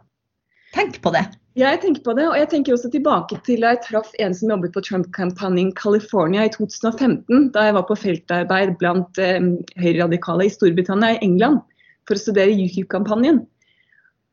Tenk 0.75 1.01
på 1.03 1.11
det. 1.15 1.27
Jeg 1.59 1.81
tenker 1.83 2.05
på 2.07 2.13
det, 2.15 2.29
og 2.31 2.37
jeg 2.39 2.49
tenker 2.53 2.77
også 2.77 2.89
tilbake 2.93 3.37
til 3.47 3.65
da 3.65 3.73
jeg 3.75 3.83
traff 3.89 4.13
en 4.23 4.35
som 4.37 4.53
jobbet 4.53 4.75
på 4.75 4.83
Trump-kampanjen 4.87 5.73
California 5.75 6.45
i 6.47 6.53
2015. 6.55 7.49
Da 7.57 7.65
jeg 7.67 7.75
var 7.75 7.89
på 7.89 7.97
feltarbeid 7.99 8.77
blant 8.79 9.19
eh, 9.19 9.41
høyreradikale 9.83 10.47
i 10.47 10.53
Storbritannia 10.55 11.17
i 11.17 11.25
England 11.27 11.59
for 12.07 12.15
å 12.15 12.23
studere 12.23 12.55
UKIP-kampanjen. 12.55 13.43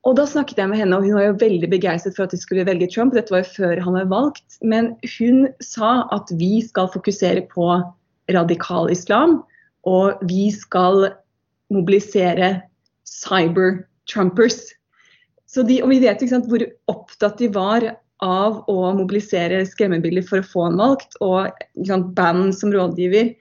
Og 0.05 0.15
da 0.19 0.27
snakket 0.29 0.61
jeg 0.61 0.69
med 0.71 0.79
henne, 0.79 0.95
og 0.95 1.07
hun 1.07 1.17
var 1.17 1.25
jo 1.25 1.39
veldig 1.41 1.71
begeistret 1.73 2.15
for 2.15 2.27
at 2.27 2.35
de 2.35 2.39
skulle 2.39 2.67
velge 2.69 2.87
Trump. 2.93 3.17
Dette 3.17 3.33
var 3.33 3.41
jo 3.41 3.55
før 3.57 3.81
han 3.83 3.97
var 3.97 4.11
valgt. 4.13 4.61
Men 4.61 4.93
hun 5.17 5.49
sa 5.65 6.05
at 6.15 6.29
vi 6.37 6.61
skal 6.63 6.91
fokusere 6.93 7.47
på 7.49 7.71
radikal 8.31 8.91
islam, 8.93 9.41
og 9.89 10.21
vi 10.29 10.51
skal 10.53 11.09
mobilisere 11.73 12.53
cyber-trumpers. 13.09 14.76
De, 15.55 15.79
og 15.81 15.89
vi 15.93 16.01
vet 16.03 16.23
sant, 16.27 16.47
hvor 16.51 16.63
opptatt 16.91 17.39
de 17.39 17.47
var 17.55 17.85
av 18.23 18.63
å 18.69 18.77
mobilisere 18.97 19.61
skremmebilder 19.69 20.25
for 20.25 20.41
å 20.41 20.47
få 20.47 20.65
han 20.67 20.79
valgt, 20.79 21.17
og 21.23 21.51
sant, 21.87 22.09
band 22.17 22.55
som 22.57 22.73
rådgiver 22.73 23.31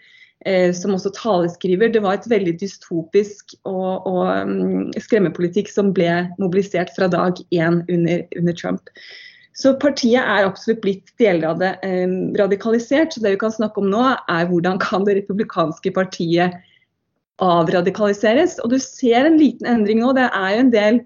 eh, 0.46 0.72
som 0.76 0.94
også 0.96 1.12
taleskriver. 1.16 1.90
Det 1.92 2.02
var 2.04 2.18
et 2.18 2.28
veldig 2.30 2.56
dystopisk 2.60 3.56
og, 3.68 4.06
og 4.08 4.26
um, 4.28 4.90
skremmepolitikk 5.00 5.72
som 5.72 5.94
ble 5.96 6.26
mobilisert 6.40 6.92
fra 6.96 7.08
dag 7.12 7.40
én 7.56 7.82
under, 7.88 8.26
under, 8.36 8.56
Trump. 8.56 8.92
Så 9.56 9.72
partiet 9.80 10.20
er 10.20 10.44
absolutt 10.44 10.82
blitt 10.84 11.12
deler 11.20 11.54
av 11.54 11.60
det 11.62 11.72
eh, 11.86 12.06
radikalisert. 12.38 13.16
Så 13.16 13.24
det 13.24 13.34
vi 13.34 13.42
kan 13.42 13.54
snakke 13.54 13.80
om 13.80 13.90
nå, 13.92 14.04
er 14.28 14.48
hvordan 14.50 14.80
kan 14.84 15.08
det 15.08 15.16
republikanske 15.22 15.94
partiet 15.96 16.60
avradikaliseres. 17.42 18.60
Og 18.64 18.72
du 18.72 18.78
ser 18.80 19.24
en 19.24 19.40
liten 19.40 19.68
endring 19.68 20.04
nå. 20.04 20.12
Det 20.16 20.28
er 20.28 20.50
jo 20.52 20.64
en 20.66 20.74
del 20.74 21.00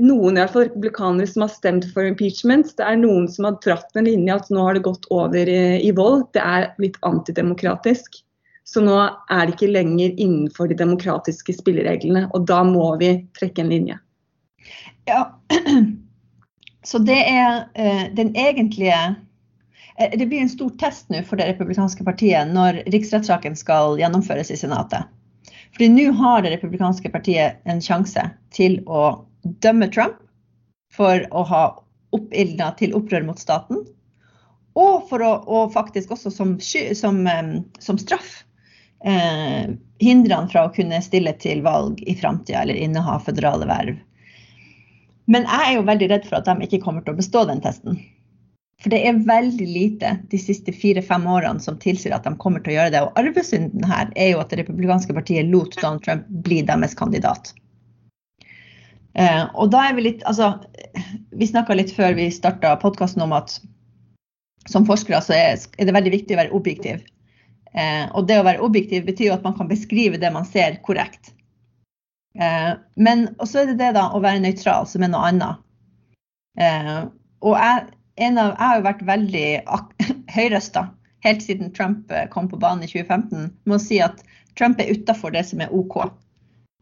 noen 0.00 0.36
i 0.36 0.40
hvert 0.40 0.52
fall 0.54 0.64
republikanere 0.68 1.28
som 1.28 1.44
har 1.44 1.52
stemt 1.52 1.86
for 1.92 2.08
impeachment. 2.08 2.72
Det 2.78 2.84
er 2.86 3.00
noen 3.00 3.26
som 3.30 3.48
har 3.48 3.58
dratt 3.64 3.98
en 3.98 4.08
linje 4.08 4.36
at 4.36 4.48
nå 4.52 4.62
har 4.64 4.78
det 4.78 4.86
gått 4.86 5.04
over 5.12 5.50
i, 5.50 5.64
i 5.84 5.90
vold. 5.96 6.24
Det 6.36 6.40
er 6.40 6.70
litt 6.80 6.96
antidemokratisk. 7.04 8.22
Så 8.64 8.80
nå 8.80 8.96
er 8.96 9.42
det 9.44 9.54
ikke 9.54 9.74
lenger 9.74 10.14
innenfor 10.16 10.70
de 10.70 10.78
demokratiske 10.78 11.58
spillereglene. 11.58 12.24
Og 12.32 12.46
da 12.48 12.62
må 12.64 12.94
vi 13.02 13.12
trekke 13.36 13.64
en 13.64 13.74
linje. 13.74 13.98
Ja, 15.04 15.26
så 16.88 17.00
det 17.04 17.20
er 17.28 17.66
uh, 17.76 18.06
den 18.16 18.32
egentlige 18.40 18.96
uh, 19.12 20.14
Det 20.16 20.24
blir 20.24 20.40
en 20.40 20.48
stor 20.48 20.72
test 20.80 21.12
nå 21.12 21.20
for 21.28 21.36
det 21.36 21.50
republikanske 21.50 22.06
partiet 22.08 22.48
når 22.56 22.80
riksrettssaken 22.94 23.52
skal 23.60 24.00
gjennomføres 24.00 24.48
i 24.48 24.56
Senatet. 24.56 25.04
Fordi 25.76 25.90
nå 25.92 26.08
har 26.16 26.40
det 26.40 26.54
republikanske 26.56 27.12
partiet 27.12 27.60
en 27.68 27.84
sjanse 27.84 28.24
til 28.56 28.80
å 28.88 29.26
dømme 29.44 29.88
Trump 29.92 30.20
for 30.94 31.26
å 31.34 31.44
ha 31.50 31.64
oppildna 32.14 32.70
til 32.78 32.94
opprør 32.96 33.26
mot 33.26 33.40
staten. 33.40 33.84
Og 34.78 35.12
å 35.14 35.30
og 35.46 35.74
faktisk 35.74 36.14
også 36.14 36.32
som, 36.34 36.56
som, 36.60 37.20
som 37.78 38.00
straff 38.00 38.40
eh, 39.06 39.70
hindre 40.02 40.34
han 40.34 40.50
fra 40.50 40.66
å 40.66 40.72
kunne 40.74 41.02
stille 41.02 41.34
til 41.42 41.62
valg 41.66 42.02
i 42.02 42.16
framtida 42.18 42.64
eller 42.64 42.80
inneha 42.80 43.20
føderale 43.22 43.68
verv. 43.70 44.00
Men 45.30 45.46
jeg 45.48 45.68
er 45.68 45.78
jo 45.78 45.86
veldig 45.88 46.10
redd 46.10 46.26
for 46.28 46.40
at 46.40 46.50
de 46.50 46.66
ikke 46.66 46.82
kommer 46.84 47.04
til 47.04 47.14
å 47.14 47.20
bestå 47.20 47.46
den 47.48 47.62
testen. 47.64 48.02
For 48.82 48.92
det 48.92 49.00
er 49.06 49.22
veldig 49.24 49.66
lite 49.70 50.10
de 50.28 50.38
siste 50.40 50.74
fire-fem 50.74 51.24
årene 51.30 51.62
som 51.62 51.78
tilsier 51.80 52.12
at 52.12 52.26
de 52.26 52.34
kommer 52.42 52.60
til 52.60 52.74
å 52.74 52.78
gjøre 52.78 52.92
det. 52.92 53.04
Og 53.06 53.20
arvesynden 53.20 53.86
her 53.88 54.10
er 54.18 54.34
jo 54.34 54.42
at 54.42 54.50
det 54.52 54.60
republikanske 54.60 55.14
partiet 55.16 55.48
lot 55.48 55.78
Donald 55.78 56.02
Trump 56.04 56.26
bli 56.44 56.60
deres 56.66 56.96
kandidat. 56.98 57.54
Eh, 59.14 59.44
og 59.54 59.70
da 59.70 59.84
er 59.86 59.94
vi 59.94 60.08
litt 60.08 60.24
Altså, 60.26 60.56
vi 61.30 61.46
snakka 61.46 61.76
litt 61.78 61.92
før 61.94 62.16
vi 62.18 62.26
starta 62.34 62.74
podkasten 62.82 63.22
om 63.22 63.34
at 63.36 63.60
som 64.70 64.86
forskere 64.88 65.20
så 65.22 65.34
er, 65.36 65.60
er, 65.76 65.86
det 65.86 65.94
veldig 65.94 66.12
viktig 66.14 66.36
å 66.36 66.40
være 66.40 66.56
objektiv. 66.56 67.02
Eh, 67.76 68.06
og 68.16 68.28
det 68.30 68.38
å 68.40 68.46
være 68.46 68.64
objektiv 68.64 69.04
betyr 69.06 69.28
jo 69.28 69.36
at 69.36 69.44
man 69.44 69.56
kan 69.58 69.68
beskrive 69.68 70.20
det 70.20 70.30
man 70.32 70.46
ser, 70.48 70.78
korrekt. 70.86 71.34
Eh, 72.38 72.72
men 72.96 73.26
så 73.44 73.60
er 73.60 73.72
det 73.72 73.78
det 73.82 73.92
da 73.98 74.08
å 74.14 74.22
være 74.24 74.40
nøytral, 74.40 74.88
som 74.88 75.04
er 75.04 75.12
noe 75.12 75.28
annet. 75.28 75.60
Eh, 76.58 77.04
og 77.44 77.58
jeg, 77.58 77.84
av, 77.84 78.38
jeg, 78.38 78.62
har 78.62 78.78
jo 78.78 78.86
vært 78.88 79.06
veldig 79.10 79.48
høyrøsta 80.38 80.88
helt 81.24 81.42
siden 81.42 81.72
Trump 81.76 82.12
eh, 82.12 82.28
kom 82.32 82.48
på 82.48 82.60
banen 82.60 82.84
i 82.84 82.90
2015 82.90 83.50
med 83.64 83.76
å 83.76 83.82
si 83.82 84.00
at 84.04 84.22
Trump 84.58 84.80
er 84.80 84.92
utafor 84.94 85.34
det 85.34 85.44
som 85.48 85.62
er 85.64 85.72
OK. 85.74 86.04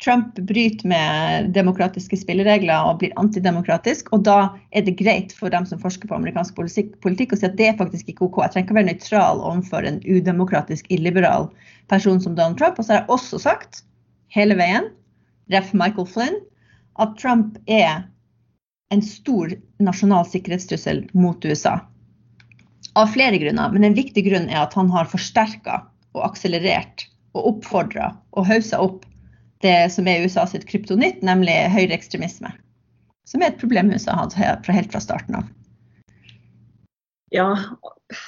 Trump 0.02 0.35
bryter 0.35 0.88
med 0.90 1.52
demokratiske 1.54 2.16
spilleregler 2.18 2.88
og 2.88 2.99
blir 3.02 3.12
antidemokratisk. 3.21 4.09
Og 4.14 4.25
da 4.26 4.38
er 4.75 4.82
det 4.87 4.97
greit 4.99 5.35
for 5.37 5.52
dem 5.54 5.66
som 5.68 5.80
forsker 5.82 6.11
på 6.11 6.16
amerikansk 6.16 6.56
politikk, 6.59 7.35
å 7.35 7.38
si 7.38 7.47
at 7.47 7.59
det 7.61 7.68
er 7.71 7.78
faktisk 7.78 8.11
ikke 8.11 8.26
OK. 8.26 8.40
Jeg 8.42 8.54
trenger 8.54 8.66
ikke 8.66 8.78
være 8.80 8.90
nøytral 8.90 9.42
overfor 9.42 9.87
en 9.87 10.00
udemokratisk, 10.02 10.90
illiberal 10.90 11.47
person 11.92 12.18
som 12.25 12.35
Donald 12.35 12.59
Trump. 12.59 12.80
Og 12.80 12.88
så 12.88 12.97
har 12.97 13.02
jeg 13.02 13.14
også 13.14 13.42
sagt 13.44 13.85
hele 14.35 14.59
veien 14.59 14.90
ref. 15.54 15.71
Michael 15.76 16.09
Flynn, 16.11 16.40
at 16.99 17.14
Trump 17.21 17.61
er 17.71 18.02
en 18.92 19.04
stor 19.06 19.54
nasjonal 19.80 20.26
sikkerhetstrussel 20.28 21.06
mot 21.14 21.47
USA. 21.47 21.78
Av 22.99 23.09
flere 23.14 23.38
grunner, 23.40 23.71
men 23.73 23.87
en 23.87 23.97
viktig 23.97 24.26
grunn 24.26 24.50
er 24.50 24.64
at 24.66 24.75
han 24.76 24.90
har 24.92 25.09
forsterka 25.09 25.78
og 26.12 26.26
akselerert 26.26 27.06
og 27.32 27.54
oppfordra 27.54 28.11
og 28.37 28.50
haussa 28.50 28.82
opp 28.82 29.06
det 29.62 29.92
som 29.95 30.09
er 30.11 30.26
USA 30.26 30.47
sitt 30.50 30.66
kryptonitt, 30.69 31.23
nemlig 31.25 31.54
høyreekstremisme. 31.75 32.52
Som 33.28 33.42
er 33.42 33.52
et 33.52 33.61
problem 33.61 33.92
USA 33.95 34.16
har 34.19 34.31
hatt 34.33 34.69
helt 34.69 34.95
fra 34.95 35.02
starten 35.02 35.38
av. 35.40 35.50
Ja, 37.33 37.49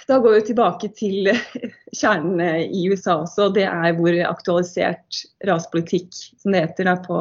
da 0.08 0.18
går 0.22 0.38
vi 0.38 0.46
tilbake 0.48 0.88
til 0.96 1.28
kjernen 2.00 2.40
i 2.64 2.86
USA 2.88 3.18
også. 3.20 3.50
Det 3.52 3.66
er 3.68 3.98
hvor 3.98 4.16
aktualisert 4.30 5.24
rasepolitikk, 5.46 6.08
som 6.40 6.54
det 6.54 6.64
heter 6.64 6.88
da, 6.88 6.96
på 7.04 7.20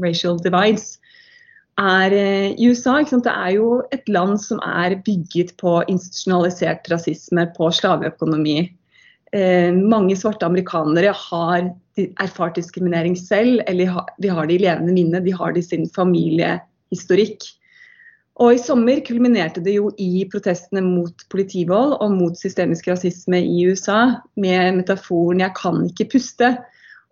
racial 0.00 0.40
divides, 0.40 0.94
er 1.80 2.14
eh, 2.16 2.50
i 2.56 2.68
USA. 2.70 2.98
Det 3.04 3.32
er 3.32 3.54
jo 3.56 3.80
et 3.94 4.08
land 4.08 4.40
som 4.40 4.60
er 4.64 4.98
bygget 5.04 5.56
på 5.60 5.80
institusjonalisert 5.88 6.88
rasisme, 6.92 7.46
på 7.56 7.70
slaveøkonomi. 7.72 8.70
Eh, 9.36 9.70
mange 9.70 10.16
svarte 10.18 10.46
amerikanere 10.46 11.12
har 11.14 11.70
erfart 12.18 12.56
diskriminering 12.58 13.14
selv, 13.18 13.62
eller 13.70 14.02
de 14.18 14.30
har 14.32 14.48
det 14.48 14.56
i 14.56 14.64
levende 14.64 14.94
minne, 14.96 15.22
de 15.22 15.34
har 15.36 15.54
det 15.54 15.62
i 15.62 15.68
sin 15.68 15.86
familiehistorikk. 15.94 17.46
Og 18.40 18.56
I 18.56 18.62
sommer 18.62 19.02
kulminerte 19.04 19.60
det 19.60 19.74
jo 19.76 19.90
i 20.00 20.24
protestene 20.32 20.80
mot 20.82 21.26
politivold 21.32 21.98
og 22.00 22.14
mot 22.16 22.38
systemisk 22.40 22.88
rasisme 22.88 23.42
i 23.44 23.66
USA 23.68 24.16
med 24.34 24.80
metaforen 24.80 25.40
'jeg 25.40 25.54
kan 25.54 25.84
ikke 25.86 26.10
puste'. 26.16 26.56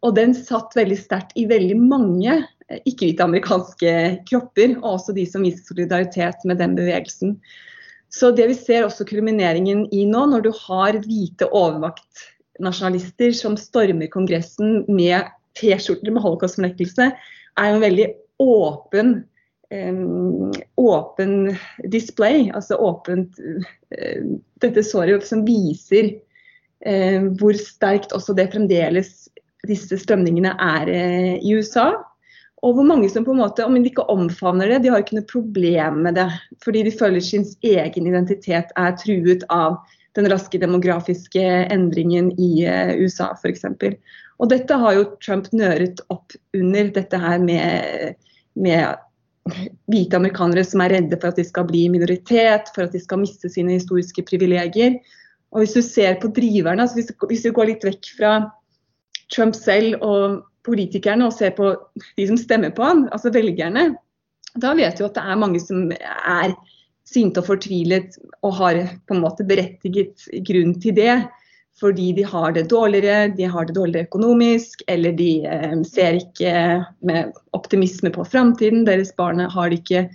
Og 0.03 0.15
den 0.17 0.35
satt 0.35 0.75
veldig 0.75 0.99
sterkt 0.99 1.33
i 1.37 1.45
veldig 1.45 1.77
mange 1.77 2.47
eh, 2.71 2.81
ikke-hvite 2.87 3.23
amerikanske 3.23 4.25
kropper, 4.31 4.77
og 4.79 4.99
også 4.99 5.15
de 5.15 5.27
som 5.27 5.43
viste 5.43 5.67
solidaritet 5.67 6.45
med 6.45 6.59
den 6.59 6.75
bevegelsen. 6.75 7.39
Så 8.15 8.31
det 8.33 8.47
vi 8.51 8.57
ser 8.57 8.87
også 8.87 9.07
kulmineringen 9.09 9.87
i 9.93 10.05
nå, 10.09 10.25
når 10.31 10.47
du 10.47 10.53
har 10.65 10.97
hvite 11.05 11.49
overmaktnasjonalister 11.53 13.35
som 13.37 13.59
stormer 13.61 14.09
Kongressen 14.13 14.85
med 14.89 15.29
T-skjorter 15.59 16.15
med 16.15 16.25
holocaust-fornektelse, 16.25 17.11
er 17.59 17.69
jo 17.69 17.77
en 17.77 17.85
veldig 17.85 18.09
åpen 18.43 19.19
åpen 20.77 21.57
display, 21.93 22.51
altså 22.55 22.79
åpent 22.81 23.37
uh, 23.39 24.39
dette 24.63 24.85
såret 24.87 25.27
som 25.29 25.45
viser 25.45 26.15
uh, 26.89 27.29
hvor 27.37 27.57
sterkt 27.59 28.15
også 28.17 28.33
det 28.39 28.49
fremdeles 28.55 29.29
disse 29.69 29.99
strømningene 30.01 30.55
er 30.57 30.89
uh, 30.89 31.35
i 31.37 31.53
USA. 31.53 31.91
Og 32.67 32.75
hvor 32.75 32.87
mange 32.87 33.09
som 33.11 33.25
på 33.27 33.35
en 33.35 33.43
måte, 33.43 33.65
om 33.65 33.77
de 33.77 33.87
ikke 33.87 34.07
omfavner 34.11 34.73
det, 34.73 34.81
de 34.83 34.91
har 34.91 35.05
ikke 35.05 35.19
noe 35.21 35.31
problem 35.31 36.01
med 36.07 36.19
det. 36.19 36.27
Fordi 36.65 36.83
de 36.89 36.95
føler 36.95 37.23
sin 37.23 37.47
egen 37.63 38.09
identitet 38.11 38.73
er 38.75 38.97
truet 38.99 39.45
av 39.55 39.79
den 40.19 40.27
raske 40.33 40.59
demografiske 40.59 41.45
endringen 41.71 42.33
i 42.41 42.65
USA 42.99 43.31
f.eks. 43.37 43.67
Og 44.39 44.51
dette 44.51 44.79
har 44.81 44.97
jo 44.97 45.05
Trump 45.23 45.51
nøret 45.55 46.03
opp 46.11 46.35
under, 46.57 46.91
dette 46.95 47.21
her 47.23 47.39
med, 47.43 48.19
med 48.59 49.55
hvite 49.91 50.19
amerikanere 50.19 50.65
som 50.67 50.83
er 50.83 50.97
redde 50.97 51.19
for 51.19 51.31
at 51.31 51.39
de 51.39 51.47
skal 51.47 51.67
bli 51.69 51.87
minoritet, 51.93 52.73
for 52.75 52.87
at 52.87 52.95
de 52.95 53.03
skal 53.03 53.23
miste 53.23 53.51
sine 53.53 53.79
historiske 53.79 54.25
privilegier. 54.27 54.99
Og 55.55 55.63
Hvis 55.63 55.79
du 55.79 55.83
ser 55.83 56.19
på 56.21 56.31
driverne, 56.35 56.83
altså 56.83 56.99
hvis, 56.99 57.13
hvis 57.31 57.47
du 57.47 57.55
går 57.57 57.71
litt 57.71 57.87
vekk 57.87 58.11
fra 58.19 58.33
Trump 59.33 59.57
selv 59.57 60.03
og 60.05 60.43
politikerne 60.69 61.27
og 61.27 61.35
ser 61.37 61.55
på 61.57 61.73
de 62.19 62.29
som 62.29 62.39
stemmer 62.41 62.75
på 62.77 62.87
han, 62.87 63.07
altså 63.13 63.33
velgerne, 63.35 63.91
da 64.59 64.75
vet 64.77 64.99
du 64.99 65.07
at 65.07 65.17
det 65.17 65.25
er 65.25 65.41
mange 65.41 65.61
som 65.63 65.91
er 65.93 66.55
sinte 67.09 67.41
og 67.41 67.49
fortvilet 67.49 68.19
og 68.45 68.57
har 68.59 68.81
på 69.09 69.17
en 69.17 69.23
måte 69.25 69.47
berettiget 69.49 70.29
grunn 70.47 70.75
til 70.83 70.97
det 70.99 71.13
fordi 71.79 72.13
de 72.13 72.25
har 72.27 72.53
det 72.57 72.69
dårligere, 72.73 73.29
de 73.37 73.47
har 73.47 73.69
det 73.69 73.77
dårligere 73.77 74.09
økonomisk, 74.09 74.83
eller 74.91 75.13
de 75.15 75.45
eh, 75.47 75.77
ser 75.87 76.19
ikke 76.19 76.55
med 77.07 77.37
optimisme 77.55 78.11
på 78.11 78.25
framtiden. 78.27 78.83
Deres 78.87 79.13
barn 79.15 79.39
har 79.39 79.71
det 79.71 79.79
ikke 79.79 80.09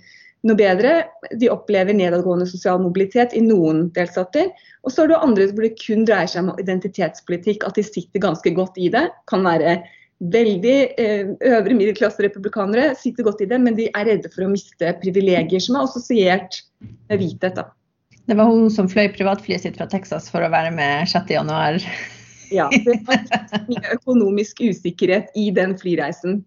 noe 0.44 0.58
bedre. 0.60 0.92
De 1.40 1.48
opplever 1.48 1.96
nedadgående 1.96 2.46
sosial 2.50 2.82
mobilitet 2.84 3.32
i 3.32 3.40
noen 3.40 3.86
delstater. 3.96 4.52
Og 4.84 4.92
så 4.92 5.04
er 5.04 5.14
det 5.14 5.22
andre 5.24 5.48
hvor 5.52 5.64
det 5.64 5.78
kun 5.80 6.04
dreier 6.04 6.28
seg 6.28 6.44
om 6.44 6.60
identitetspolitikk, 6.60 7.64
at 7.64 7.80
de 7.80 7.86
sitter 7.86 8.20
ganske 8.26 8.52
godt 8.56 8.76
i 8.76 8.90
det. 8.92 9.06
Kan 9.30 9.48
være 9.48 9.78
veldig 10.20 10.76
eh, 11.00 11.32
øvre 11.50 11.76
middelklasse 11.76 12.22
republikanere, 12.24 12.94
sitter 12.98 13.26
godt 13.26 13.42
i 13.44 13.48
det, 13.50 13.58
men 13.60 13.76
de 13.78 13.88
er 13.90 14.06
redde 14.08 14.30
for 14.32 14.46
å 14.46 14.52
miste 14.52 14.92
privilegier 15.02 15.62
som 15.62 15.78
er 15.78 15.88
assosiert 15.88 16.60
med 16.80 17.20
hvithet. 17.20 17.58
da. 17.58 17.68
Det 18.24 18.36
var 18.38 18.48
hun 18.48 18.70
som 18.72 18.88
fløy 18.88 19.10
privatflyet 19.12 19.66
sitt 19.66 19.76
fra 19.76 19.88
Texas 19.90 20.30
for 20.32 20.44
å 20.44 20.52
være 20.52 20.72
med 20.74 21.10
6.1. 21.10 21.84
ja, 22.54 22.70
det 22.86 23.00
var 23.08 23.66
mye 23.68 23.96
økonomisk 23.98 24.62
usikkerhet 24.64 25.34
i 25.36 25.50
den 25.54 25.76
flyreisen. 25.80 26.42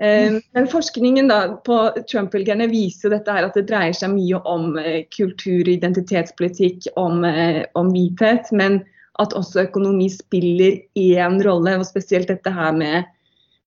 Eh, 0.00 0.38
men 0.56 0.68
forskningen 0.72 1.28
da, 1.28 1.40
på 1.66 1.76
Trump-velgerne 2.08 2.70
viser 2.70 3.12
dette 3.12 3.34
her 3.36 3.44
at 3.44 3.58
det 3.58 3.66
dreier 3.68 3.96
seg 3.96 4.14
mye 4.14 4.40
om 4.48 4.78
eh, 4.80 5.02
kultur, 5.12 5.68
identitetspolitikk, 5.68 6.88
om, 7.00 7.20
eh, 7.28 7.66
om 7.76 7.92
hvithet. 7.92 8.48
Men 8.56 8.80
at 9.20 9.36
også 9.36 9.66
økonomi 9.68 10.08
spiller 10.12 10.80
én 10.98 11.40
rolle, 11.44 11.78
og 11.78 11.88
spesielt 11.88 12.30
dette 12.32 12.52
her 12.52 12.72
med, 12.76 13.08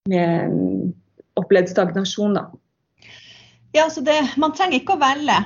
med 0.09 0.53
mm, 0.53 0.93
opplevd 1.39 1.71
stagnasjon. 1.71 2.39
Da. 2.39 2.47
Ja, 3.73 3.85
altså 3.85 4.01
det, 4.05 4.17
Man 4.41 4.55
trenger 4.57 4.81
ikke 4.81 4.97
å 4.97 5.03
velge 5.03 5.37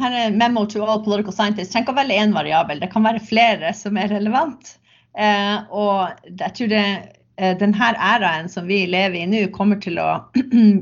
her 0.00 0.12
er 0.12 0.34
memo 0.36 0.66
to 0.68 0.82
all 0.84 1.02
political 1.04 1.32
scientists. 1.32 1.72
Trenger 1.72 1.86
ikke 1.86 1.94
å 1.94 2.00
velge 2.00 2.18
én 2.20 2.34
variabel, 2.36 2.80
det 2.82 2.90
kan 2.92 3.06
være 3.06 3.22
flere 3.24 3.72
som 3.76 3.96
er 4.00 4.12
relevant. 4.12 4.76
Eh, 5.16 5.56
og 5.72 6.28
jeg 6.28 6.52
tror 6.58 6.72
det, 6.72 6.84
eh, 7.40 7.54
denne 7.56 7.92
æraen 7.94 8.50
som 8.52 8.68
vi 8.68 8.84
lever 8.90 9.22
i 9.22 9.28
nå, 9.30 9.46
kommer 9.56 9.80
til 9.80 10.00
å 10.02 10.10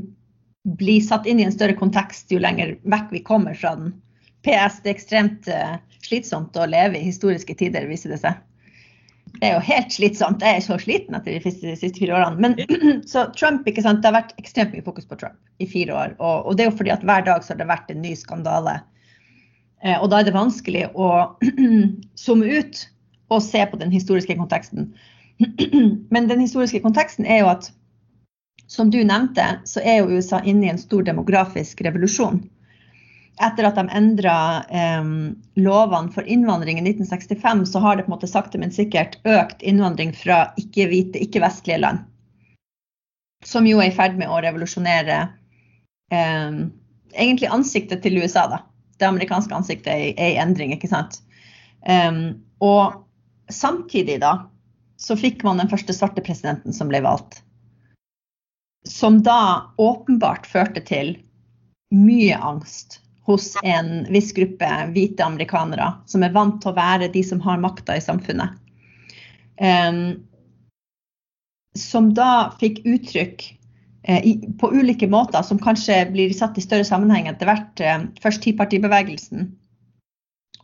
bli 0.81 0.97
satt 1.05 1.29
inn 1.31 1.43
i 1.43 1.47
en 1.47 1.55
større 1.55 1.79
kontekst 1.79 2.33
jo 2.35 2.43
lenger 2.43 2.75
vekk 2.91 3.13
vi 3.15 3.23
kommer 3.23 3.55
fra 3.59 3.77
den. 3.79 3.95
PS, 4.45 4.83
det 4.85 4.97
ekstremt 4.97 5.47
uh, 5.49 5.79
slitsomt 6.05 6.57
å 6.57 6.67
leve 6.69 6.99
i 6.99 7.07
historiske 7.09 7.57
tider, 7.59 7.89
viser 7.91 8.15
det 8.15 8.21
seg. 8.23 8.41
Det 9.35 9.49
er 9.49 9.57
jo 9.57 9.65
helt 9.67 9.91
slitsomt. 9.91 10.43
Jeg 10.45 10.61
er 10.61 10.63
så 10.63 10.77
sliten 10.79 11.17
etter 11.19 11.35
de 11.35 11.51
siste, 11.51 11.91
fire 11.99 12.15
årene. 12.21 12.39
Men 12.45 13.01
så 13.11 13.27
Trump, 13.35 13.67
ikke 13.67 13.83
sant, 13.83 14.03
det 14.03 14.11
har 14.11 14.21
vært 14.21 14.35
ekstremt 14.41 14.75
mye 14.77 14.85
fokus 14.87 15.09
på 15.11 15.19
Trump 15.19 15.39
i 15.63 15.69
fire 15.69 15.97
år. 15.97 16.17
Og, 16.21 16.51
og 16.51 16.57
det 16.57 16.67
er 16.67 16.71
jo 16.71 16.77
fordi 16.79 16.95
at 16.95 17.07
hver 17.07 17.27
dag 17.27 17.43
så 17.43 17.55
har 17.55 17.63
det 17.63 17.71
vært 17.71 17.91
en 17.91 18.03
ny 18.05 18.15
skandale. 18.19 18.79
Eh, 19.83 19.97
og 19.99 20.11
da 20.13 20.21
er 20.21 20.29
det 20.29 20.37
vanskelig 20.37 20.87
å 20.95 21.11
zoome 22.25 22.61
ut 22.61 22.85
og 23.33 23.43
se 23.43 23.65
på 23.67 23.81
den 23.81 23.93
historiske 23.95 24.37
konteksten. 24.39 24.93
Men 26.15 26.31
den 26.31 26.45
historiske 26.45 26.85
konteksten 26.85 27.27
er 27.27 27.43
jo 27.43 27.51
at 27.57 27.73
som 28.71 28.89
du 28.91 29.03
nevnte, 29.05 29.45
så 29.69 29.83
er 29.85 30.01
jo 30.01 30.15
USA 30.17 30.41
inne 30.41 30.67
i 30.67 30.73
en 30.73 30.81
stor 30.81 31.05
demografisk 31.05 31.83
revolusjon. 31.85 32.41
Etter 33.43 33.67
at 33.67 33.79
de 33.79 33.83
endra 33.91 34.37
eh, 34.71 35.07
lovene 35.59 36.13
for 36.15 36.27
innvandring 36.31 36.79
i 36.79 36.85
1965, 36.85 37.65
så 37.67 37.83
har 37.83 37.97
det 37.97 38.05
på 38.07 38.13
en 38.13 38.17
måte 38.17 38.31
sakte, 38.31 38.61
men 38.63 38.75
sikkert 38.75 39.19
økt 39.27 39.63
innvandring 39.63 40.13
fra 40.15 40.47
ikke-hvite, 40.61 41.19
ikke-vestlige 41.27 41.81
land. 41.83 42.05
Som 43.45 43.67
jo 43.69 43.83
er 43.83 43.91
i 43.91 43.97
ferd 43.97 44.15
med 44.21 44.31
å 44.31 44.39
revolusjonere 44.45 45.19
eh, 46.15 46.61
egentlig 47.15 47.51
ansiktet 47.51 48.05
til 48.07 48.23
USA, 48.23 48.47
da. 48.51 48.63
Det 49.03 49.09
amerikanske 49.09 49.57
ansiktet 49.57 49.91
er, 49.91 50.13
i 50.15 50.39
endring, 50.39 50.71
ikke 50.77 50.93
sant. 50.93 51.19
Um, 51.83 52.39
og 52.63 52.95
samtidig, 53.51 54.21
da, 54.23 54.47
så 55.03 55.19
fikk 55.19 55.43
man 55.45 55.59
den 55.59 55.69
første 55.69 55.93
svarte 55.93 56.23
presidenten 56.25 56.73
som 56.73 56.89
ble 56.89 57.03
valgt 57.05 57.43
som 58.85 59.23
da 59.23 59.73
åpenbart 59.77 60.47
førte 60.47 60.81
til 60.85 61.17
mye 61.95 62.37
angst 62.37 63.01
hos 63.25 63.55
en 63.63 64.05
viss 64.13 64.33
gruppe 64.37 64.69
hvite 64.93 65.25
amerikanere 65.25 65.95
som 66.07 66.23
er 66.23 66.35
vant 66.35 66.61
til 66.61 66.73
å 66.73 66.77
være 66.77 67.09
de 67.15 67.23
som 67.25 67.41
har 67.45 67.63
makta 67.63 67.97
i 67.97 68.05
samfunnet. 68.05 68.61
Um, 69.61 70.27
som 71.79 72.11
da 72.15 72.53
fikk 72.61 72.83
uttrykk 72.85 73.47
uh, 74.09 74.21
i, 74.21 74.37
på 74.61 74.71
ulike 74.75 75.09
måter, 75.09 75.43
som 75.43 75.63
kanskje 75.63 76.03
blir 76.13 76.37
satt 76.37 76.59
i 76.59 76.65
større 76.65 76.85
sammenheng 76.85 77.31
etter 77.33 77.49
hvert. 77.49 77.81
Uh, 77.81 78.07
først 78.23 78.45
tipartibevegelsen, 78.45 79.49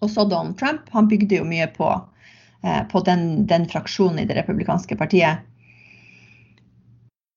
og 0.00 0.12
så 0.12 0.28
Donald 0.28 0.58
Trump. 0.60 0.88
Han 0.92 1.08
bygde 1.08 1.40
jo 1.40 1.48
mye 1.48 1.68
på, 1.72 1.90
uh, 1.96 2.82
på 2.92 3.06
den, 3.08 3.46
den 3.48 3.68
fraksjonen 3.72 4.20
i 4.20 4.28
det 4.28 4.36
republikanske 4.42 5.00
partiet. 5.00 5.46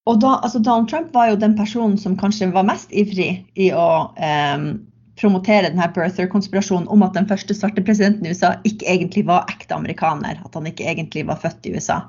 Og 0.04 0.20
da, 0.20 0.36
altså 0.44 0.60
Donald 0.60 0.90
Trump 0.92 1.14
var 1.16 1.30
jo 1.32 1.40
den 1.40 1.56
personen 1.56 1.96
som 1.96 2.18
kanskje 2.20 2.52
var 2.52 2.68
mest 2.68 2.92
ivrig 2.92 3.46
i 3.56 3.70
å 3.72 4.12
um, 4.12 4.74
promotere 5.20 5.70
denne 5.70 5.88
Berther-konspirasjonen 5.94 6.90
om 6.92 7.04
at 7.06 7.16
den 7.18 7.28
første 7.30 7.56
svarte 7.56 7.84
presidenten 7.86 8.26
i 8.26 8.34
USA 8.34 8.56
ikke 8.68 8.88
egentlig 8.90 9.26
var 9.30 9.50
ekte 9.52 9.76
amerikaner. 9.76 10.40
At 10.46 10.56
han 10.58 10.70
ikke 10.70 10.88
egentlig 10.90 11.28
var 11.30 11.42
født 11.42 11.70
i 11.70 11.76
USA. 11.76 12.02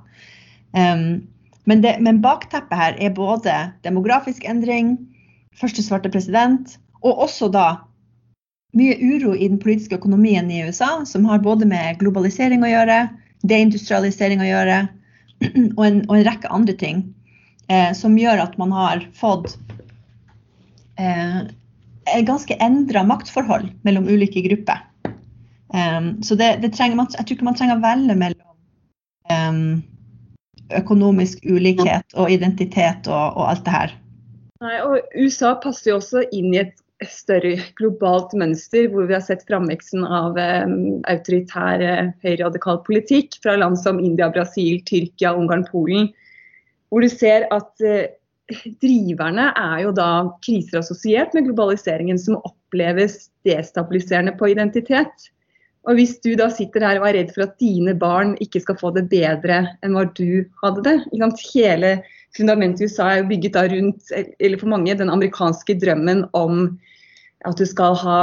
Um, 0.73 1.25
men, 1.69 1.83
det, 1.85 1.97
men, 2.05 2.23
bakteppet 2.25 2.79
her 2.79 2.97
er 3.01 3.17
både 3.17 3.57
demografisk 3.85 4.45
endring, 4.49 4.97
første 5.57 5.85
svarte 5.85 6.13
president, 6.13 6.79
og 7.05 7.27
også 7.27 7.51
da 7.53 7.67
mye 8.75 8.97
uro 8.99 9.35
i 9.37 9.47
den 9.47 9.61
politiske 9.63 10.01
økonomien 10.01 10.49
i 10.51 10.65
USA, 10.67 11.05
som 11.07 11.29
har 11.29 11.45
både 11.45 11.69
med 11.69 12.01
globalisering 12.01 12.65
å 12.65 12.73
gjøre, 12.73 13.05
deindustrialisering 13.47 14.43
å 14.43 14.49
gjøre, 14.49 14.79
og 15.79 15.85
en, 15.87 16.01
og 16.09 16.17
en 16.17 16.27
rekke 16.27 16.51
andre 16.53 16.75
ting 16.81 17.05
eh, 17.69 17.93
som 17.97 18.17
gjør 18.19 18.43
at 18.47 18.57
man 18.59 18.73
har 18.75 19.05
fått 19.17 19.55
eh, 20.99 21.45
ganske 22.27 22.57
endra 22.63 23.05
maktforhold 23.07 23.71
mellom 23.87 24.09
ulike 24.09 24.43
grupper. 24.45 24.85
Um, 25.75 26.23
så 26.23 26.37
det, 26.39 26.57
det 26.63 26.71
man, 26.95 27.09
jeg 27.11 27.27
tror 27.27 27.35
ikke 27.37 27.49
man 27.49 27.59
trenger 27.59 27.81
å 27.81 27.83
velge 27.83 28.15
mellom 28.21 28.55
um, 29.33 29.83
økonomisk 30.75 31.43
ulikhet 31.43 32.15
og 32.15 32.31
identitet 32.31 33.09
og, 33.11 33.35
og, 33.35 33.45
alt 33.49 33.65
det 33.67 33.75
her. 33.75 33.95
Nei, 34.63 34.77
og 34.87 35.17
USA 35.19 35.57
passer 35.61 35.91
jo 35.91 35.99
også 35.99 36.23
inn 36.33 36.55
i 36.55 36.63
et 36.63 36.77
større 37.11 37.57
globalt 37.77 38.33
mønster, 38.39 38.87
hvor 38.93 39.09
vi 39.09 39.17
har 39.17 39.25
sett 39.25 39.43
framveksten 39.49 40.07
av 40.07 40.39
um, 40.39 40.77
autoritær 41.11 41.83
høyreradikal 42.23 42.79
politikk 42.87 43.41
fra 43.43 43.59
land 43.59 43.81
som 43.83 43.99
India, 43.99 44.31
Brasil, 44.33 44.79
Tyrkia, 44.87 45.35
Ungarn, 45.35 45.67
Polen 45.73 46.13
hvor 46.95 47.03
du 47.03 47.11
ser 47.11 47.49
at 47.51 47.83
eh, 47.83 48.13
driverne 48.83 49.51
er 49.57 49.79
jo 49.85 49.93
da 49.97 50.09
kriser 50.45 50.81
assosiert 50.81 51.35
med 51.37 51.49
globaliseringen, 51.49 52.19
som 52.21 52.41
oppleves 52.43 53.29
destabiliserende 53.47 54.35
på 54.39 54.51
identitet. 54.53 55.31
Og 55.85 55.99
Hvis 55.99 56.17
du 56.25 56.33
da 56.37 56.49
sitter 56.53 56.85
her 56.85 57.01
og 57.01 57.09
er 57.11 57.19
redd 57.19 57.33
for 57.35 57.45
at 57.45 57.59
dine 57.61 57.93
barn 57.97 58.35
ikke 58.41 58.63
skal 58.65 58.79
få 58.81 58.93
det 58.97 59.05
bedre 59.11 59.65
enn 59.85 59.97
hva 59.97 60.07
du 60.17 60.45
hadde 60.63 60.85
det 60.87 60.97
Hele 61.53 61.99
fundamentet 62.37 62.81
i 62.81 62.89
USA 62.89 63.11
er 63.11 63.21
jo 63.21 63.29
bygget 63.31 63.55
da 63.55 63.67
rundt, 63.69 64.11
eller 64.41 64.59
for 64.59 64.73
mange, 64.73 64.97
den 64.97 65.13
amerikanske 65.13 65.77
drømmen 65.79 66.25
om 66.35 66.79
at 67.45 67.61
du 67.61 67.67
skal 67.69 67.93
ha 68.01 68.19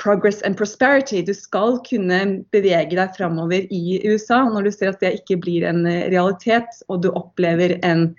progress 0.00 0.40
and 0.48 0.56
prosperity. 0.56 1.20
Du 1.20 1.34
skal 1.36 1.76
kunne 1.84 2.44
bevege 2.56 2.96
deg 2.96 3.12
framover 3.18 3.68
i 3.68 4.00
USA. 4.08 4.42
Når 4.48 4.64
du 4.64 4.72
ser 4.72 4.94
at 4.94 5.04
det 5.04 5.12
ikke 5.20 5.36
blir 5.44 5.68
en 5.68 5.84
realitet, 5.84 6.80
og 6.88 7.04
du 7.04 7.10
opplever 7.12 7.76
en 7.84 8.14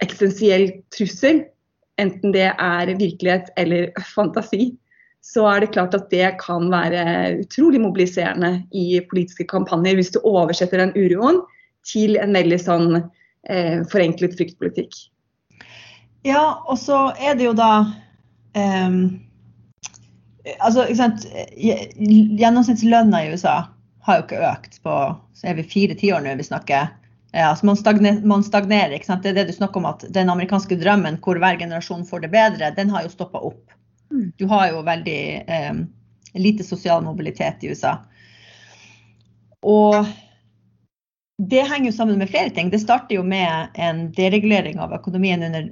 eksistensiell 0.00 0.68
trussel, 0.94 1.42
enten 2.00 2.32
det 2.34 2.48
er 2.52 2.92
virkelighet 2.98 3.50
eller 3.60 3.90
fantasi, 4.14 4.72
så 5.22 5.46
er 5.46 5.62
det 5.62 5.72
klart 5.74 5.94
at 5.94 6.08
det 6.10 6.32
kan 6.40 6.66
være 6.72 7.42
utrolig 7.44 7.80
mobiliserende 7.82 8.56
i 8.74 9.00
politiske 9.10 9.46
kampanjer 9.50 9.98
hvis 9.98 10.10
du 10.14 10.18
oversetter 10.26 10.82
den 10.82 10.94
uroen 10.98 11.42
til 11.86 12.16
en 12.18 12.34
veldig 12.34 12.58
sånn 12.58 12.88
eh, 12.98 13.82
forenklet 13.92 14.34
fryktpolitikk. 14.38 14.96
Ja, 16.26 16.62
og 16.66 16.78
så 16.78 17.10
er 17.18 17.38
det 17.38 17.50
jo 17.50 17.54
da 17.58 17.74
um 18.58 19.04
altså, 20.60 20.86
ikke 20.88 20.98
sant, 20.98 21.26
Gjennomsnittslønna 22.38 23.22
i 23.22 23.30
USA 23.34 23.56
har 24.06 24.18
jo 24.18 24.24
ikke 24.26 24.42
økt 24.48 24.80
på 24.82 24.96
så 25.38 25.50
er 25.50 25.58
vi 25.58 25.66
fire 25.66 25.96
tiår 25.98 26.22
nå 26.22 26.36
vi 26.38 26.46
snakker. 26.46 26.90
Ja, 27.32 27.46
altså 27.48 27.66
man, 27.66 27.76
stagner, 27.76 28.20
man 28.28 28.44
stagnerer. 28.44 28.92
ikke 28.92 29.08
sant? 29.08 29.22
Det 29.24 29.32
er 29.32 29.40
det 29.40 29.48
du 29.48 29.56
snakker 29.56 29.80
om 29.80 29.88
at 29.88 30.04
Den 30.12 30.28
amerikanske 30.28 30.76
drømmen 30.76 31.16
hvor 31.24 31.40
hver 31.40 31.56
generasjon 31.60 32.04
får 32.08 32.26
det 32.26 32.32
bedre, 32.34 32.72
den 32.76 32.92
har 32.92 33.06
jo 33.06 33.12
stoppa 33.12 33.40
opp. 33.40 33.72
Mm. 34.12 34.32
Du 34.36 34.44
har 34.50 34.66
jo 34.68 34.82
veldig 34.84 35.22
eh, 35.48 35.78
lite 36.34 36.64
sosial 36.64 37.00
mobilitet 37.04 37.64
i 37.64 37.72
USA. 37.72 37.96
Og 39.62 40.04
det 41.48 41.62
henger 41.62 41.88
jo 41.88 41.96
sammen 41.96 42.18
med 42.18 42.30
flere 42.30 42.50
ting. 42.50 42.70
Det 42.70 42.82
starter 42.82 43.16
jo 43.16 43.22
med 43.24 43.72
en 43.74 44.04
deregulering 44.12 44.78
av 44.78 44.92
økonomien 44.92 45.42
under 45.42 45.70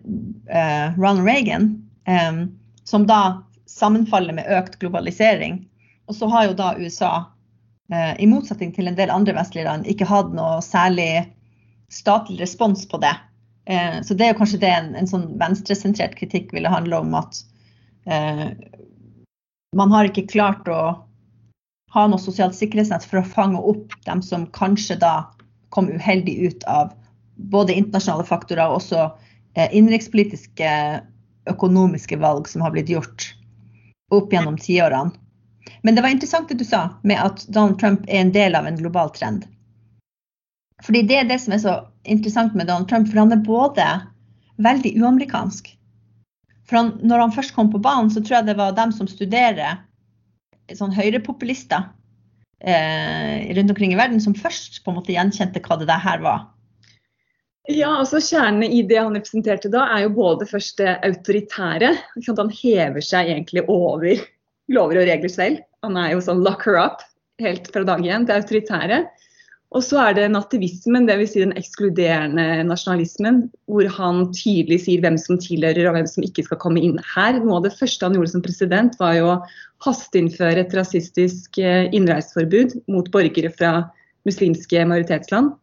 eh, 0.49 0.97
Ronald 0.97 1.27
Reagan, 1.29 1.75
eh, 2.09 2.47
som 2.85 3.05
da 3.07 3.43
sammenfaller 3.69 4.33
med 4.35 4.49
økt 4.49 4.79
globalisering. 4.81 5.61
Og 6.09 6.17
så 6.17 6.31
har 6.33 6.49
jo 6.49 6.57
da 6.59 6.73
USA, 6.79 7.13
eh, 7.93 8.17
i 8.19 8.27
motsetning 8.27 8.73
til 8.75 8.89
en 8.89 8.97
del 8.99 9.13
andre 9.15 9.37
vestlige 9.37 9.69
land, 9.69 9.87
ikke 9.87 10.09
hatt 10.09 10.33
noe 10.35 10.59
særlig 10.65 11.29
statlig 11.93 12.41
respons 12.41 12.89
på 12.89 13.01
det. 13.03 13.15
Eh, 13.67 14.01
så 14.03 14.15
det 14.15 14.27
er 14.27 14.33
jo 14.33 14.41
kanskje 14.41 14.63
det 14.63 14.73
en, 14.75 14.95
en 14.99 15.11
sånn 15.11 15.29
venstresentrert 15.41 16.17
kritikk 16.19 16.55
ville 16.55 16.73
handle 16.73 17.03
om 17.05 17.15
at 17.19 17.43
eh, 18.07 18.49
man 19.77 19.95
har 19.95 20.09
ikke 20.09 20.29
klart 20.31 20.69
å 20.71 20.81
ha 21.95 22.07
noe 22.07 22.23
sosialt 22.23 22.55
sikkerhetsnett 22.55 23.07
for 23.07 23.21
å 23.21 23.27
fange 23.27 23.59
opp 23.59 23.95
dem 24.07 24.23
som 24.23 24.47
kanskje 24.55 24.99
da 25.03 25.15
kom 25.75 25.91
uheldig 25.91 26.37
ut 26.47 26.67
av 26.71 26.95
både 27.51 27.75
internasjonale 27.79 28.27
faktorer 28.27 28.67
og 28.69 28.81
også 28.81 29.05
eh, 29.57 29.69
innenrikspolitiske 29.71 30.71
økonomiske 31.51 32.19
valg 32.21 32.49
som 32.49 32.63
har 32.63 32.75
blitt 32.75 32.91
gjort 32.93 33.31
opp 34.15 34.33
gjennom 34.33 34.59
tiårene. 34.59 35.15
Men 35.83 35.95
det 35.95 36.03
var 36.03 36.13
interessant 36.13 36.49
det 36.51 36.59
du 36.61 36.67
sa 36.67 36.89
med 37.07 37.21
at 37.23 37.45
Donald 37.49 37.79
Trump 37.81 38.07
er 38.09 38.25
en 38.25 38.33
del 38.35 38.57
av 38.59 38.67
en 38.67 38.79
global 38.79 39.13
trend. 39.15 39.47
Fordi 40.85 41.03
det 41.09 41.19
er 41.21 41.29
det 41.29 41.41
som 41.43 41.55
er 41.55 41.63
så 41.63 41.75
interessant 42.09 42.57
med 42.57 42.71
Donald 42.71 42.89
Trump, 42.89 43.11
for 43.11 43.21
han 43.23 43.35
er 43.35 43.45
både 43.45 43.87
veldig 44.65 44.95
uamerikansk. 45.01 45.69
For 46.69 46.79
han, 46.79 46.93
når 47.03 47.25
han 47.27 47.35
først 47.35 47.55
kom 47.57 47.73
på 47.73 47.83
banen, 47.83 48.13
så 48.13 48.23
tror 48.23 48.41
jeg 48.41 48.51
det 48.51 48.59
var 48.61 48.77
dem 48.77 48.93
som 48.95 49.09
studerer 49.11 49.83
sånn 50.77 50.95
høyrepopulister 50.95 51.89
eh, 52.63 53.51
rundt 53.57 53.75
omkring 53.75 53.95
i 53.95 53.99
verden, 53.99 54.23
som 54.23 54.37
først 54.39 54.81
på 54.85 54.93
en 54.93 55.01
måte 55.01 55.15
gjenkjente 55.17 55.63
hva 55.65 55.81
det 55.81 55.91
der 55.91 56.03
her 56.05 56.23
var. 56.25 56.49
Ja, 57.69 57.91
altså 58.01 58.19
Kjernen 58.25 58.65
i 58.65 58.81
det 58.87 58.99
han 58.99 59.15
representerte 59.15 59.71
da, 59.71 59.85
er 59.95 60.07
jo 60.07 60.15
både 60.17 60.47
først 60.49 60.79
det 60.81 60.95
autoritære. 61.07 61.93
Han 62.27 62.55
hever 62.63 63.05
seg 63.05 63.31
egentlig 63.35 63.67
over 63.69 64.23
lover 64.71 65.03
og 65.03 65.11
regler 65.11 65.33
selv. 65.33 65.61
Han 65.85 65.99
er 65.99 66.15
jo 66.15 66.23
sånn 66.25 66.43
lock 66.47 66.65
her 66.67 66.79
up 66.81 67.05
helt 67.43 67.69
fra 67.73 67.85
dag 67.87 68.03
én. 68.05 68.27
Det 68.27 68.37
autoritære. 68.37 69.03
Og 69.71 69.85
så 69.87 70.01
er 70.03 70.17
det 70.17 70.25
nativismen, 70.35 71.05
dvs. 71.07 71.31
Si 71.31 71.43
den 71.45 71.55
ekskluderende 71.59 72.65
nasjonalismen, 72.67 73.45
hvor 73.71 73.87
han 73.95 74.25
tydelig 74.35 74.81
sier 74.83 75.05
hvem 75.05 75.19
som 75.21 75.39
tilhører 75.39 75.87
og 75.87 75.95
hvem 75.95 76.09
som 76.11 76.27
ikke 76.27 76.43
skal 76.49 76.59
komme 76.63 76.83
inn 76.83 76.99
her. 77.13 77.39
Noe 77.39 77.61
av 77.61 77.69
det 77.69 77.77
første 77.79 78.09
han 78.09 78.19
gjorde 78.19 78.33
som 78.33 78.43
president, 78.43 78.99
var 78.99 79.15
jo 79.15 79.29
å 79.37 79.39
hasteinnføre 79.87 80.65
et 80.65 80.75
rasistisk 80.75 81.61
eh, 81.63 81.87
innreiseforbud 81.95 82.81
mot 82.91 83.07
borgere 83.15 83.53
fra 83.55 83.73
muslimske 84.27 84.83
majoritetsland. 84.91 85.55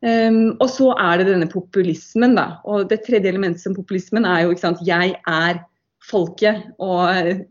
Um, 0.00 0.56
og 0.56 0.66
så 0.72 0.90
er 0.96 1.20
det 1.20 1.28
denne 1.28 1.48
populismen, 1.52 2.34
da. 2.34 2.56
Og 2.66 2.88
det 2.90 3.02
tredje 3.06 3.30
elementet 3.30 3.62
som 3.62 3.76
populismen 3.76 4.26
er 4.26 4.42
jo 4.42 4.54
ikke 4.54 4.64
sant, 4.64 4.82
jeg 4.88 5.14
er 5.28 5.60
folket. 6.10 6.64
Og 6.82 7.04
Eh, 7.14 7.44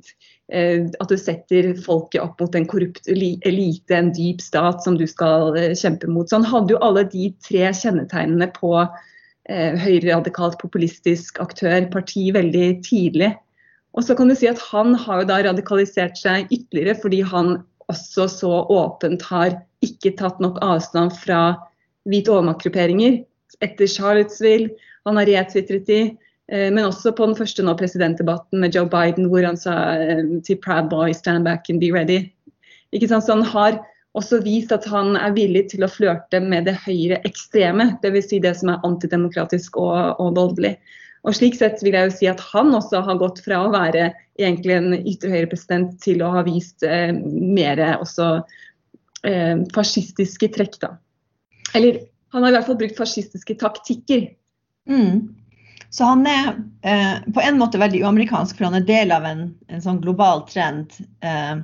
at 0.49 1.11
du 1.11 1.17
setter 1.19 1.73
folket 1.85 2.23
opp 2.23 2.39
mot 2.41 2.55
en 2.57 2.65
korrupt 2.69 3.05
elite, 3.11 3.93
en 3.93 4.09
dyp 4.15 4.41
stat 4.41 4.81
som 4.83 4.97
du 4.97 5.05
skal 5.09 5.53
eh, 5.59 5.75
kjempe 5.77 6.09
mot. 6.09 6.29
Så 6.29 6.39
han 6.39 6.49
hadde 6.49 6.73
jo 6.73 6.81
alle 6.85 7.03
de 7.11 7.29
tre 7.45 7.67
kjennetegnene 7.69 8.49
på 8.55 8.71
eh, 8.81 9.77
høyreradikalt 9.77 10.57
populistisk 10.61 11.37
aktør, 11.43 11.85
parti, 11.93 12.31
veldig 12.33 12.67
tidlig. 12.87 13.35
Og 13.97 14.05
så 14.05 14.15
kan 14.17 14.29
du 14.29 14.35
si 14.37 14.49
at 14.49 14.61
han 14.71 14.95
har 14.97 15.21
jo 15.21 15.29
da 15.29 15.41
radikalisert 15.45 16.17
seg 16.17 16.49
ytterligere 16.53 16.97
fordi 17.01 17.21
han 17.25 17.59
også 17.89 18.27
så 18.29 18.53
åpent 18.69 19.23
har 19.29 19.55
ikke 19.85 20.13
tatt 20.19 20.41
nok 20.43 20.59
avstand 20.65 21.13
fra 21.17 21.41
hvite 22.09 22.33
overmaktgrupperinger. 22.33 23.21
Etter 23.65 23.89
Charlottesville, 23.89 24.69
han 25.07 25.17
har 25.17 25.29
retvitret 25.29 25.87
de. 25.89 26.01
Eh, 26.51 26.69
men 26.73 26.85
også 26.85 27.13
på 27.15 27.27
den 27.29 27.37
første 27.37 27.63
nå, 27.65 27.75
presidentdebatten 27.77 28.61
med 28.63 28.75
Joe 28.75 28.89
Biden, 28.89 29.29
hvor 29.29 29.45
han 29.45 29.59
sa 29.59 29.75
eh, 30.01 30.25
til 30.45 30.59
Proud 30.63 30.89
Boy, 30.91 31.13
stand 31.13 31.45
back 31.45 31.69
and 31.69 31.81
be 31.83 31.91
ready. 31.93 32.23
Ikke 32.95 33.09
sant? 33.11 33.27
Så 33.27 33.37
han 33.37 33.45
har 33.45 33.81
også 34.17 34.41
vist 34.41 34.71
at 34.73 34.87
han 34.89 35.13
er 35.19 35.35
villig 35.35 35.67
til 35.73 35.85
å 35.85 35.91
flørte 35.91 36.41
med 36.41 36.65
det 36.65 36.79
høyre 36.85 37.19
ekstreme, 37.27 37.91
dvs. 38.03 38.31
Si 38.31 38.39
det 38.41 38.55
som 38.57 38.73
er 38.73 38.87
antidemokratisk 38.87 39.77
og, 39.77 40.17
og 40.17 40.33
voldelig. 40.39 40.77
Og 41.27 41.35
slik 41.35 41.57
sett 41.59 41.83
vil 41.83 41.97
jeg 41.97 42.07
jo 42.07 42.15
si 42.15 42.29
at 42.31 42.41
han 42.53 42.71
også 42.73 43.03
har 43.05 43.19
gått 43.19 43.41
fra 43.43 43.59
å 43.65 43.73
være 43.73 44.09
egentlig 44.39 44.77
en 44.77 44.93
ytre 44.97 45.33
høyre-president 45.33 45.97
til 46.01 46.23
å 46.23 46.31
ha 46.37 46.45
vist 46.47 46.85
eh, 46.87 47.11
mer 47.13 47.81
også 47.99 48.31
eh, 49.27 49.59
fascistiske 49.75 50.49
trekk, 50.55 50.79
da. 50.81 50.95
Eller 51.77 52.05
han 52.33 52.45
har 52.45 52.53
i 52.53 52.57
hvert 52.57 52.69
fall 52.69 52.79
brukt 52.79 52.97
fascistiske 52.97 53.57
taktikker. 53.61 54.29
Mm. 54.89 55.27
Så 55.89 56.05
han 56.05 56.27
er 56.29 56.53
eh, 56.85 57.17
på 57.33 57.41
en 57.41 57.57
måte 57.57 57.81
veldig 57.81 58.03
uamerikansk, 58.03 58.57
for 58.57 58.69
han 58.69 58.77
er 58.77 58.85
del 58.85 59.11
av 59.11 59.25
en, 59.25 59.47
en 59.67 59.81
sånn 59.81 60.01
global 60.03 60.43
trend 60.49 60.93
eh, 61.25 61.61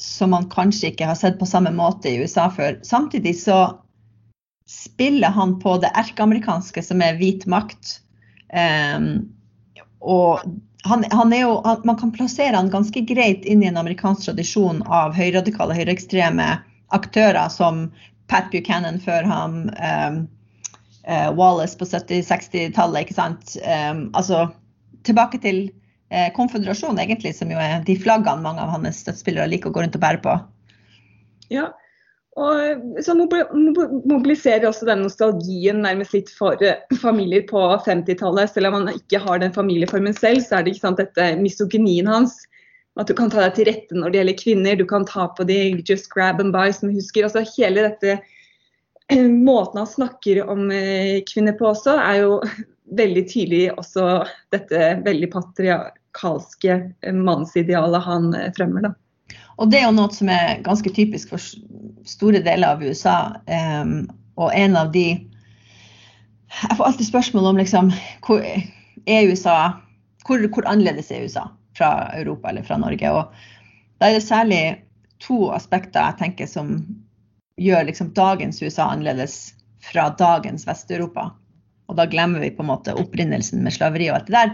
som 0.00 0.30
man 0.30 0.46
kanskje 0.52 0.92
ikke 0.92 1.08
har 1.10 1.18
sett 1.18 1.38
på 1.40 1.48
samme 1.48 1.72
måte 1.74 2.10
i 2.10 2.20
USA 2.22 2.46
før. 2.54 2.78
Samtidig 2.86 3.34
så 3.42 3.58
spiller 4.70 5.34
han 5.34 5.58
på 5.60 5.74
det 5.82 5.90
erkeamerikanske, 5.98 6.82
som 6.86 7.02
er 7.02 7.18
hvit 7.18 7.46
makt. 7.50 7.98
Eh, 8.54 8.98
og 10.00 10.46
han, 10.86 11.04
han 11.10 11.34
jo, 11.34 11.60
han, 11.64 11.82
man 11.84 11.98
kan 12.00 12.12
plassere 12.14 12.56
han 12.56 12.70
ganske 12.72 13.02
greit 13.10 13.44
inn 13.44 13.64
i 13.64 13.68
en 13.68 13.80
amerikansk 13.80 14.30
tradisjon 14.30 14.84
av 14.86 15.18
høyradikale, 15.18 15.76
høyreekstreme 15.76 16.52
aktører 16.94 17.50
som 17.52 17.88
Pat 18.30 18.48
Buchanan 18.54 19.00
før 19.02 19.26
ham. 19.26 19.64
Eh, 19.74 20.22
uh, 21.08 21.30
Wallace 21.36 21.78
på 21.78 21.88
70-60-tallet. 21.88 23.06
ikke 23.06 23.18
sant? 23.18 23.56
Um, 23.64 24.08
altså 24.14 24.48
tilbake 25.06 25.40
til 25.40 25.60
eh, 26.12 26.30
konføderasjonen, 26.36 27.00
egentlig, 27.02 27.34
som 27.36 27.50
jo 27.52 27.60
er 27.60 27.84
de 27.86 27.96
flaggene 27.96 28.44
mange 28.44 28.62
av 28.62 28.74
hans 28.74 29.02
støttespillere 29.04 29.48
liker 29.48 29.70
å 29.70 29.74
gå 29.74 29.84
rundt 29.84 29.96
og 29.96 30.02
bære 30.02 30.22
på. 30.24 30.34
Ja, 31.50 31.70
og 32.38 33.02
så 33.02 33.16
mobiliserer 33.18 34.68
også 34.68 34.86
den 34.86 35.02
nostalgien 35.04 35.82
nærmest 35.82 36.14
litt 36.14 36.30
for 36.32 36.60
familier 37.02 37.42
på 37.48 37.62
50-tallet. 37.86 38.52
Selv 38.52 38.70
om 38.70 38.78
han 38.78 38.94
ikke 38.94 39.20
har 39.24 39.42
den 39.42 39.54
familieformen 39.56 40.14
selv, 40.16 40.44
så 40.46 40.58
er 40.58 40.64
det 40.64 40.76
ikke 40.76 40.86
sant, 40.86 41.02
dette 41.02 41.32
misogynien 41.40 42.08
hans. 42.08 42.38
At 42.98 43.10
du 43.10 43.14
kan 43.18 43.32
ta 43.32 43.42
deg 43.42 43.56
til 43.56 43.68
rette 43.70 43.96
når 43.96 44.12
det 44.12 44.20
gjelder 44.20 44.38
kvinner, 44.38 44.78
du 44.78 44.86
kan 44.88 45.06
ta 45.08 45.26
på 45.34 45.46
de 45.48 45.58
just 45.88 46.10
grab 46.14 46.40
and 46.42 46.54
buy, 46.54 46.70
som 46.74 46.90
vi 46.90 47.00
husker. 47.00 47.26
altså 47.26 47.42
Hele 47.56 47.88
dette 47.88 48.20
måten 49.44 49.78
han 49.78 49.86
snakker 49.86 50.42
om 50.48 50.70
eh, 50.70 51.20
kvinner 51.32 51.56
på 51.58 51.70
også, 51.70 51.96
er 51.98 52.22
jo 52.24 52.38
veldig 53.00 53.24
tydelig 53.30 53.64
også 53.78 54.06
dette 54.54 54.94
veldig 55.04 55.30
patriarkalske 55.32 56.76
eh, 56.78 57.14
mannsidealet 57.14 58.06
han 58.06 58.34
eh, 58.34 58.50
fremmer. 58.56 58.88
Da. 58.88 58.94
Og 59.60 59.70
det 59.70 59.80
er 59.80 59.88
jo 59.88 59.96
noe 59.96 60.12
som 60.14 60.30
er 60.32 60.62
ganske 60.64 60.92
typisk 60.96 61.34
for 61.34 61.42
store 62.08 62.40
deler 62.44 62.76
av 62.76 62.84
USA. 62.84 63.18
Um, 63.46 64.08
og 64.40 64.54
en 64.56 64.78
av 64.78 64.88
de 64.94 65.20
Jeg 66.50 66.76
får 66.78 66.86
alltid 66.86 67.06
spørsmål 67.06 67.44
om 67.50 67.58
liksom 67.60 67.90
hvor 68.26 68.40
er 68.42 69.28
USA 69.28 69.58
hvor, 70.26 70.42
hvor 70.50 70.66
annerledes 70.66 71.10
er 71.12 71.26
USA 71.28 71.44
fra 71.78 72.10
Europa 72.16 72.50
eller 72.50 72.64
fra 72.66 72.78
Norge? 72.80 73.12
Og 73.12 74.00
da 74.00 74.08
er 74.08 74.16
det 74.16 74.24
særlig 74.24 74.62
to 75.22 75.50
aspekter 75.54 76.08
jeg 76.08 76.18
tenker 76.22 76.50
som 76.50 76.72
gjør 77.60 77.86
liksom 77.88 78.14
dagens 78.16 78.62
USA 78.62 78.88
annerledes 78.90 79.54
fra 79.84 80.08
dagens 80.18 80.66
Vest-Europa. 80.68 81.30
Og 81.90 81.98
da 81.98 82.06
glemmer 82.08 82.42
vi 82.44 82.52
på 82.54 82.64
en 82.64 82.70
måte 82.70 82.96
opprinnelsen 82.96 83.64
med 83.64 83.74
slaveri 83.74 84.10
og 84.10 84.20
alt 84.20 84.30
det 84.30 84.36
der. 84.36 84.52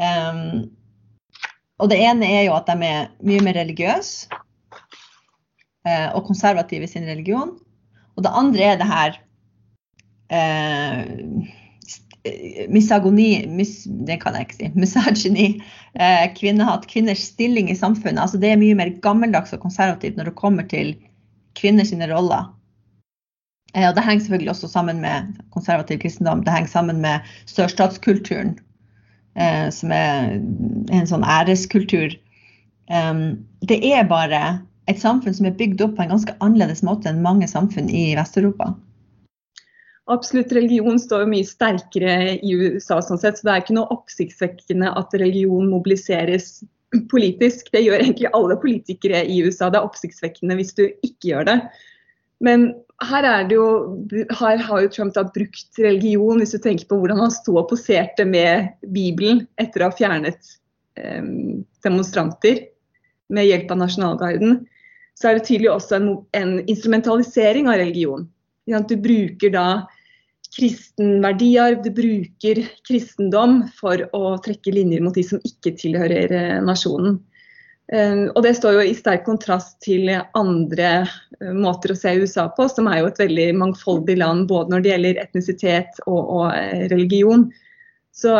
Um, 0.00 0.70
og 1.80 1.90
det 1.92 2.00
ene 2.02 2.28
er 2.28 2.46
jo 2.46 2.56
at 2.56 2.68
de 2.68 2.76
er 2.86 3.10
mye 3.26 3.42
mer 3.44 3.58
religiøse 3.60 4.30
uh, 5.86 6.08
og 6.16 6.24
konservative 6.28 6.86
i 6.86 6.92
sin 6.92 7.08
religion. 7.08 7.56
Og 8.16 8.24
det 8.24 8.36
andre 8.36 8.70
er 8.72 8.80
det 8.80 8.88
her 8.90 9.18
uh, 10.34 11.02
misagoni 12.68 13.46
mis, 13.48 13.84
Det 14.06 14.18
kan 14.20 14.34
jeg 14.36 14.48
ikke 14.48 14.58
si. 14.58 14.72
Misogyny. 14.76 15.48
Uh, 15.96 16.26
kvinnehat. 16.36 16.88
Kvinners 16.88 17.28
stilling 17.32 17.70
i 17.70 17.78
samfunnet. 17.78 18.22
Altså 18.22 18.40
det 18.40 18.52
er 18.52 18.60
mye 18.60 18.76
mer 18.78 18.92
gammeldags 19.04 19.54
og 19.56 19.62
konservativt 19.64 20.16
når 20.16 20.32
det 20.32 20.40
kommer 20.40 20.68
til 20.68 20.96
kvinners 21.58 21.92
roller. 21.92 22.48
Eh, 23.74 23.88
og 23.88 23.94
det 23.96 24.04
henger 24.04 24.24
selvfølgelig 24.24 24.50
også 24.54 24.68
sammen 24.68 25.00
med 25.00 25.36
konservativ 25.54 26.00
kristendom. 26.02 26.44
Det 26.44 26.52
henger 26.54 26.72
sammen 26.72 27.00
med 27.00 27.20
sørstatskulturen, 27.50 28.58
eh, 29.36 29.68
som 29.74 29.94
er 29.94 30.36
en 30.90 31.08
sånn 31.10 31.26
æreskultur. 31.26 32.16
Um, 32.90 33.46
det 33.62 33.78
er 33.86 34.08
bare 34.10 34.58
et 34.90 34.98
samfunn 34.98 35.34
som 35.36 35.46
er 35.46 35.54
bygd 35.54 35.82
opp 35.84 35.92
på 35.94 36.02
en 36.02 36.10
ganske 36.16 36.34
annerledes 36.42 36.82
måte 36.82 37.06
enn 37.06 37.22
mange 37.22 37.46
samfunn 37.46 37.86
i 37.86 38.10
Vest-Europa. 38.18 38.72
Absolutt, 40.10 40.50
religion 40.56 40.98
står 40.98 41.22
jo 41.22 41.30
mye 41.30 41.46
sterkere 41.46 42.14
i 42.42 42.56
USA, 42.58 42.98
sånn 42.98 43.20
sett, 43.22 43.38
så 43.38 43.46
det 43.46 43.52
er 43.52 43.62
ikke 43.62 43.76
noe 43.76 43.94
oppsiktsvekkende 43.94 44.90
at 44.98 45.14
religion 45.22 45.70
mobiliseres 45.70 46.64
politisk. 47.10 47.70
Det 47.72 47.82
gjør 47.84 48.02
egentlig 48.02 48.30
alle 48.36 48.56
politikere 48.60 49.22
i 49.24 49.40
USA. 49.46 49.70
Det 49.70 49.80
er 49.80 49.86
oppsiktsvekkende 49.86 50.56
hvis 50.58 50.74
du 50.78 50.84
ikke 50.88 51.32
gjør 51.32 51.48
det. 51.50 51.58
Men 52.44 52.70
her, 53.04 53.26
jo, 53.52 53.66
her 54.12 54.60
har 54.64 54.82
jo 54.82 54.90
Trump 54.92 55.14
da 55.16 55.26
brukt 55.28 55.80
religion, 55.80 56.40
hvis 56.40 56.54
du 56.56 56.60
tenker 56.62 56.88
på 56.88 56.98
hvordan 57.00 57.20
han 57.20 57.32
sto 57.32 57.56
og 57.60 57.68
poserte 57.72 58.26
med 58.28 58.72
Bibelen 58.94 59.44
etter 59.60 59.84
å 59.84 59.90
ha 59.90 59.96
fjernet 59.96 60.56
eh, 61.00 61.24
demonstranter 61.84 62.66
med 63.30 63.48
hjelp 63.48 63.72
av 63.72 63.82
nasjonalgarden. 63.84 64.60
Så 65.16 65.28
er 65.28 65.38
det 65.38 65.46
tydelig 65.48 65.70
også 65.74 65.98
en, 65.98 66.10
en 66.36 66.52
instrumentalisering 66.64 67.68
av 67.68 67.80
religion. 67.80 68.28
Du 68.88 68.96
bruker 69.00 69.52
da 69.52 69.66
kristen 70.56 71.20
verdiarv, 71.22 71.82
du 71.84 71.90
bruker 71.94 72.62
kristendom 72.88 73.62
for 73.78 74.02
å 74.16 74.36
trekke 74.44 74.74
linjer 74.74 75.02
mot 75.04 75.14
de 75.14 75.24
som 75.26 75.42
ikke 75.46 75.76
tilhører 75.78 76.34
eh, 76.34 76.58
nasjonen. 76.66 77.20
Eh, 77.92 78.26
og 78.34 78.42
Det 78.46 78.54
står 78.58 78.78
jo 78.78 78.84
i 78.90 78.96
sterk 78.98 79.24
kontrast 79.28 79.78
til 79.86 80.10
andre 80.38 80.90
eh, 81.04 81.54
måter 81.54 81.94
å 81.94 81.98
se 81.98 82.16
USA 82.18 82.48
på, 82.56 82.66
som 82.70 82.90
er 82.90 83.00
jo 83.00 83.10
et 83.10 83.22
veldig 83.22 83.48
mangfoldig 83.62 84.18
land 84.20 84.48
både 84.50 84.74
når 84.74 84.84
det 84.84 84.94
gjelder 84.94 85.24
etnisitet 85.24 86.02
og, 86.06 86.20
og 86.20 86.46
religion. 86.92 87.50
Så 88.20 88.34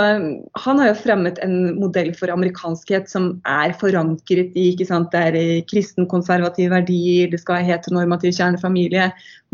Han 0.65 0.81
har 0.83 0.91
jo 0.91 0.99
fremmet 0.99 1.39
en 1.45 1.77
modell 1.79 2.11
for 2.19 2.33
amerikanskhet 2.33 3.09
som 3.09 3.31
er 3.49 3.73
forankret 3.81 4.57
i 4.59 4.73
ikke 4.75 4.89
sant, 4.89 5.15
det 5.15 5.23
er 5.31 5.67
kristen-konservative 5.71 6.75
verdier, 6.75 7.31
det 7.31 7.41
skal 7.41 7.61
være 7.61 7.69
heteronormativ 7.71 8.35
kjernefamilie 8.37 9.07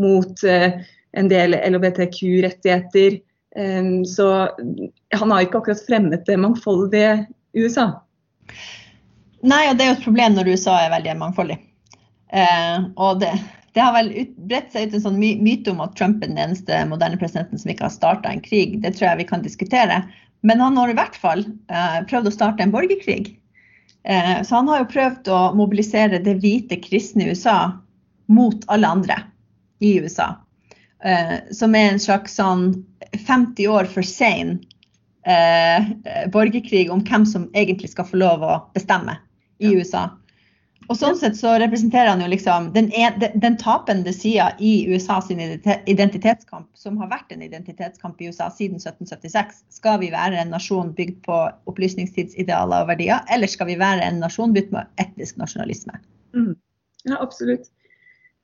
mot 0.02 0.42
eh, 0.48 0.80
en 1.16 1.30
del 1.32 1.56
LHBTQ-rettigheter. 1.56 3.18
Så 4.04 4.26
han 5.16 5.30
har 5.32 5.46
ikke 5.46 5.62
akkurat 5.62 5.86
fremmet 5.86 6.26
det 6.28 6.36
mangfoldige 6.36 7.24
USA. 7.56 7.86
Nei, 9.46 9.62
og 9.70 9.78
det 9.78 9.84
er 9.84 9.92
jo 9.92 9.96
et 9.98 10.06
problem 10.06 10.36
når 10.36 10.50
USA 10.54 10.74
er 10.82 10.92
veldig 10.94 11.14
mangfoldig. 11.20 11.56
Eh, 12.34 12.86
og 12.98 13.20
det, 13.22 13.30
det, 13.76 13.82
har 13.82 13.94
vel 13.94 14.10
bredt 14.50 14.72
seg 14.74 14.88
ut 14.88 14.96
en 14.98 15.04
sånn 15.04 15.18
my 15.20 15.34
myte 15.44 15.72
om 15.72 15.82
at 15.84 15.94
Trump 15.98 16.24
er 16.24 16.32
den 16.32 16.40
eneste 16.42 16.80
moderne 16.90 17.18
presidenten 17.20 17.60
som 17.60 17.72
ikke 17.72 17.86
har 17.86 17.94
starta 17.94 18.32
en 18.32 18.42
krig. 18.44 18.78
Det 18.82 18.96
tror 18.96 19.10
jeg 19.10 19.22
vi 19.22 19.28
kan 19.30 19.44
diskutere. 19.44 20.02
Men 20.46 20.62
han 20.62 20.78
har 20.78 20.92
i 20.92 20.96
hvert 20.98 21.18
fall 21.18 21.44
eh, 21.44 22.00
prøvd 22.10 22.30
å 22.30 22.34
starte 22.34 22.64
en 22.64 22.74
borgerkrig. 22.74 23.36
Eh, 24.08 24.36
så 24.46 24.60
han 24.60 24.70
har 24.72 24.82
jo 24.82 24.92
prøvd 24.94 25.30
å 25.32 25.40
mobilisere 25.58 26.22
det 26.22 26.38
hvite 26.42 26.80
kristne 26.82 27.30
USA 27.30 27.58
mot 28.32 28.66
alle 28.72 28.94
andre. 28.98 29.22
i 29.78 29.98
USA. 30.00 30.30
Uh, 31.04 31.38
som 31.52 31.74
er 31.76 31.90
en 31.90 32.00
slags 32.00 32.38
sånn 32.38 32.70
50 33.26 33.68
år 33.68 33.88
for 33.92 34.06
sein 34.06 34.56
uh, 35.28 35.90
borgerkrig 36.32 36.88
om 36.92 37.02
hvem 37.04 37.26
som 37.28 37.50
egentlig 37.52 37.92
skal 37.92 38.08
få 38.08 38.22
lov 38.22 38.44
å 38.46 38.54
bestemme 38.74 39.18
i. 39.60 39.74
USA. 39.76 40.08
Og 40.86 40.94
sånn 40.98 41.16
sett 41.18 41.34
så 41.38 41.56
representerer 41.58 42.12
han 42.12 42.20
jo 42.22 42.28
liksom 42.30 42.68
den, 42.74 42.88
den, 43.18 43.38
den 43.42 43.56
tapende 43.58 44.12
sida 44.14 44.52
i 44.62 44.86
USA 44.86 45.18
sin 45.24 45.40
identitetskamp, 45.42 46.68
som 46.78 46.98
har 47.02 47.10
vært 47.10 47.32
en 47.34 47.42
identitetskamp 47.42 48.20
i 48.22 48.28
USA 48.30 48.46
siden 48.54 48.78
1776. 48.78 49.64
Skal 49.80 49.98
vi 50.04 50.12
være 50.14 50.38
en 50.38 50.52
nasjon 50.54 50.92
bygd 50.94 51.18
på 51.26 51.40
opplysningstidsidealer 51.72 52.84
og 52.84 52.92
verdier, 52.92 53.24
eller 53.34 53.50
skal 53.50 53.72
vi 53.72 53.80
være 53.80 54.04
en 54.06 54.22
nasjon 54.22 54.54
bygd 54.54 54.70
på 54.74 54.84
etnisk 55.02 55.40
nasjonalisme? 55.42 55.98
Mm. 56.38 56.54
Ja, 57.06 57.18
absolutt. 57.18 57.66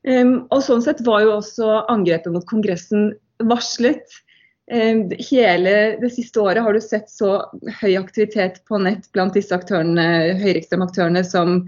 Um, 0.09 0.49
og 0.51 0.65
sånn 0.67 0.83
sett 0.83 1.03
var 1.07 1.23
jo 1.23 1.37
også 1.37 1.85
angrepet 1.93 2.35
mot 2.35 2.47
Kongressen 2.51 3.13
varslet. 3.47 4.03
Um, 4.73 5.09
hele 5.31 5.75
det 6.03 6.13
siste 6.15 6.43
året 6.43 6.65
har 6.65 6.75
du 6.75 6.83
sett 6.83 7.11
så 7.11 7.39
høy 7.81 7.95
aktivitet 8.01 8.63
på 8.71 8.81
nett 8.83 9.09
blant 9.15 9.37
disse 9.39 9.55
aktørene, 9.55 10.35
høyreekstreme 10.43 10.89
aktørene 10.89 11.23
som 11.27 11.63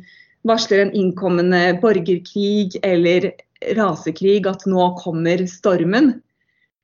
varsler 0.48 0.84
en 0.84 0.94
innkommende 0.94 1.78
borgerkrig 1.82 2.76
eller 2.84 3.30
rasekrig, 3.78 4.44
at 4.50 4.66
nå 4.68 4.90
kommer 5.00 5.46
stormen. 5.48 6.14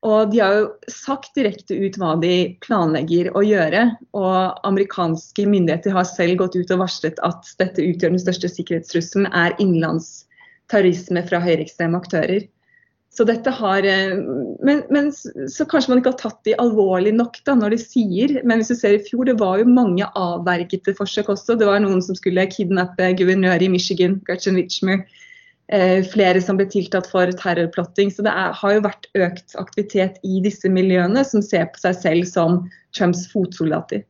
Og 0.07 0.31
de 0.33 0.39
har 0.41 0.55
jo 0.57 0.69
sagt 0.89 1.35
direkte 1.37 1.77
ut 1.77 1.99
hva 2.01 2.15
de 2.23 2.55
planlegger 2.65 3.29
å 3.37 3.43
gjøre. 3.45 3.83
Og 4.17 4.63
amerikanske 4.65 5.45
myndigheter 5.45 5.93
har 5.93 6.09
selv 6.09 6.39
gått 6.41 6.57
ut 6.57 6.73
og 6.73 6.87
varslet 6.87 7.21
at 7.27 7.51
dette 7.61 7.85
utgjør 7.85 8.15
den 8.15 8.23
største 8.23 8.49
sikkerhetstrusselen, 8.49 9.29
er 9.29 9.59
innenlandsterrorisme 10.71 11.27
fra 11.29 11.41
høyreekstreme 11.43 11.99
aktører. 11.99 12.49
Så 13.11 13.25
dette 13.27 13.51
har, 13.51 13.83
eh, 13.83 14.15
men, 14.63 14.85
men, 14.91 15.11
så 15.13 15.67
kanskje 15.67 15.91
man 15.91 15.99
ikke 15.99 16.13
har 16.13 16.21
tatt 16.21 16.45
de 16.47 16.55
alvorlig 16.63 17.13
nok 17.17 17.41
da, 17.45 17.57
når 17.59 17.75
de 17.75 17.79
sier 17.83 18.37
Men 18.45 18.61
hvis 18.61 18.71
du 18.71 18.77
ser 18.79 18.95
i 18.95 19.03
fjor, 19.03 19.25
det 19.27 19.41
var 19.41 19.59
jo 19.59 19.67
mange 19.67 20.07
avvergete 20.15 20.95
forsøk 20.95 21.29
også. 21.29 21.59
Det 21.59 21.67
var 21.67 21.83
noen 21.83 22.03
som 22.03 22.15
skulle 22.15 22.47
kidnappe 22.53 23.11
guvernør 23.19 23.63
i 23.63 23.69
Michigan, 23.73 24.21
Gretchen 24.27 24.55
Witchmer. 24.55 25.03
Eh, 25.73 26.05
flere 26.07 26.41
som 26.43 26.59
ble 26.59 26.69
tiltatt 26.71 27.11
for 27.11 27.27
terrorplotting. 27.43 28.15
Så 28.15 28.23
det 28.23 28.31
er, 28.31 28.55
har 28.55 28.77
jo 28.77 28.87
vært 28.87 29.11
økt 29.19 29.59
aktivitet 29.59 30.23
i 30.23 30.39
disse 30.47 30.71
miljøene, 30.71 31.27
som 31.27 31.43
ser 31.43 31.67
på 31.75 31.83
seg 31.83 31.99
selv 31.99 32.31
som 32.31 32.63
Trumps 32.95 33.27
fotsoldater. 33.33 34.07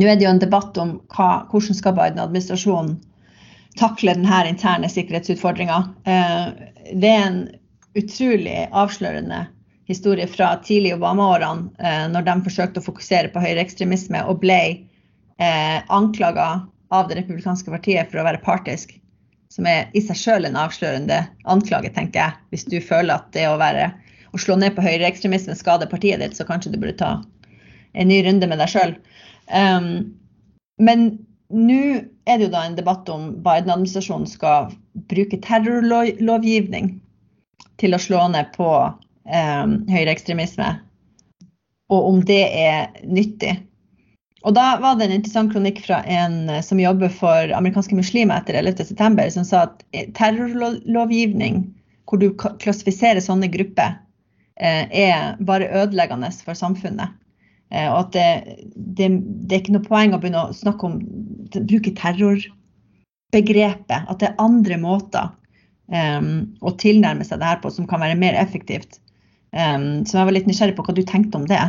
Nå 0.00 0.08
er 0.08 0.16
det 0.16 0.24
jo 0.24 0.32
en 0.32 0.40
debatt 0.40 0.76
om 0.80 0.96
hva, 1.12 1.44
hvordan 1.50 1.76
skal 1.76 1.96
Biden-administrasjonen 1.96 2.96
takle 3.78 4.14
denne 4.14 4.42
interne 4.48 4.88
sikkerhetsutfordringa. 4.90 5.78
Eh, 6.04 6.46
det 6.94 7.10
er 7.10 7.24
en 7.26 7.40
utrolig 7.98 8.68
avslørende 8.70 9.44
historie 9.90 10.26
fra 10.30 10.54
tidlig 10.64 10.94
Obama-årene, 10.94 11.70
eh, 11.78 12.06
når 12.12 12.26
de 12.26 12.36
forsøkte 12.46 12.82
å 12.82 12.86
fokusere 12.86 13.32
på 13.32 13.42
høyreekstremisme 13.42 14.22
og 14.30 14.42
ble 14.44 14.60
eh, 15.40 15.78
anklaga 15.88 16.50
av 16.90 17.08
det 17.08 17.20
republikanske 17.20 17.70
partiet 17.70 18.10
for 18.10 18.22
å 18.22 18.26
være 18.26 18.42
partisk. 18.44 18.94
Som 19.50 19.66
er 19.66 19.90
i 19.98 20.02
seg 20.02 20.18
sjøl 20.18 20.46
en 20.46 20.58
avslørende 20.58 21.24
anklage, 21.50 21.90
tenker 21.94 22.22
jeg. 22.22 22.38
Hvis 22.54 22.68
du 22.70 22.78
føler 22.78 23.16
at 23.16 23.32
det 23.34 23.48
å, 23.50 23.58
være, 23.58 23.88
å 24.30 24.38
slå 24.38 24.54
ned 24.58 24.76
på 24.76 24.84
høyreekstremisme 24.84 25.56
skader 25.58 25.90
partiet 25.90 26.22
ditt, 26.22 26.38
så 26.38 26.46
kanskje 26.46 26.74
du 26.74 26.78
burde 26.78 26.98
ta 27.00 27.16
en 27.98 28.10
ny 28.10 28.20
runde 28.22 28.46
med 28.46 28.62
deg 28.62 28.70
sjøl. 28.70 28.94
Um, 29.50 30.12
men 30.78 31.08
nå 31.50 31.82
er 32.26 32.38
det 32.38 32.46
jo 32.46 32.52
da 32.52 32.64
en 32.66 32.76
debatt 32.78 33.08
om 33.10 33.30
Biden-administrasjonen 33.42 34.28
skal 34.30 34.70
bruke 35.10 35.38
terrorlovgivning 35.42 36.92
til 37.80 37.96
å 37.96 38.00
slå 38.02 38.26
ned 38.30 38.52
på 38.54 38.68
eh, 39.26 39.72
høyreekstremisme, 39.90 40.68
og 41.90 42.06
om 42.12 42.20
det 42.26 42.42
er 42.46 43.02
nyttig. 43.02 43.56
Og 44.46 44.54
da 44.56 44.78
var 44.80 44.96
det 44.96 45.08
en 45.08 45.16
interessant 45.18 45.52
kronikk 45.52 45.82
fra 45.84 46.00
en 46.06 46.48
eh, 46.48 46.62
som 46.64 46.80
jobber 46.80 47.10
for 47.12 47.54
amerikanske 47.56 47.98
muslimer 47.98 48.40
etter 48.40 48.60
11.9, 48.60 49.26
som 49.34 49.48
sa 49.48 49.64
at 49.66 49.82
eh, 49.90 50.06
terrorlovgivning, 50.16 51.64
hvor 52.06 52.22
du 52.22 52.30
klassifiserer 52.34 53.22
sånne 53.24 53.50
grupper, 53.50 53.98
er 54.60 55.38
bare 55.48 55.70
ødeleggende 55.72 56.28
for 56.44 56.58
samfunnet. 56.58 57.14
Og 57.70 57.98
at 58.00 58.16
det, 58.16 58.30
det, 58.74 59.06
det, 59.46 59.52
er 59.52 59.60
ikke 59.60 59.76
noe 59.76 59.86
poeng 59.86 60.14
å 60.14 60.18
begynne 60.18 60.48
å 60.48 60.56
snakke 60.56 60.88
om 60.88 60.96
bruke 61.54 61.92
terrorbegrepet. 61.98 64.08
At 64.10 64.18
det 64.18 64.30
er 64.30 64.42
andre 64.42 64.78
måter 64.80 65.30
um, 65.90 66.50
å 66.66 66.72
tilnærme 66.80 67.26
seg 67.26 67.40
det 67.40 67.52
her 67.52 67.60
på 67.62 67.72
som 67.74 67.86
kan 67.90 68.02
være 68.02 68.18
mer 68.18 68.38
effektivt. 68.40 68.98
Um, 69.54 70.02
så 70.06 70.18
jeg 70.18 70.28
var 70.28 70.36
litt 70.36 70.50
nysgjerrig 70.50 70.76
på 70.78 70.86
hva 70.86 70.96
du 70.96 71.04
tenkte 71.06 71.38
om 71.38 71.46
det. 71.50 71.62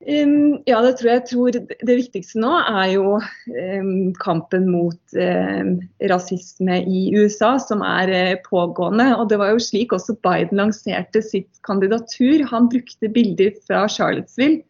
Um, 0.00 0.62
ja, 0.64 0.78
det 0.80 0.94
tror 0.96 1.10
jeg. 1.10 1.18
jeg 1.18 1.28
tror 1.28 1.56
Det 1.84 1.96
viktigste 1.98 2.40
nå 2.40 2.54
er 2.56 2.94
jo 2.94 3.18
um, 3.20 3.90
kampen 4.16 4.70
mot 4.72 5.16
um, 5.16 5.74
rasisme 6.08 6.78
i 6.88 7.02
USA, 7.12 7.58
som 7.60 7.84
er 7.84 8.08
uh, 8.08 8.40
pågående. 8.46 9.10
Og 9.18 9.28
det 9.28 9.40
var 9.42 9.52
jo 9.52 9.60
slik 9.60 9.92
også 9.92 10.16
Biden 10.24 10.62
lanserte 10.62 11.20
sitt 11.24 11.60
kandidatur. 11.68 12.46
Han 12.48 12.70
brukte 12.72 13.12
bilder 13.12 13.52
fra 13.66 13.84
Charlottesville 13.92 14.62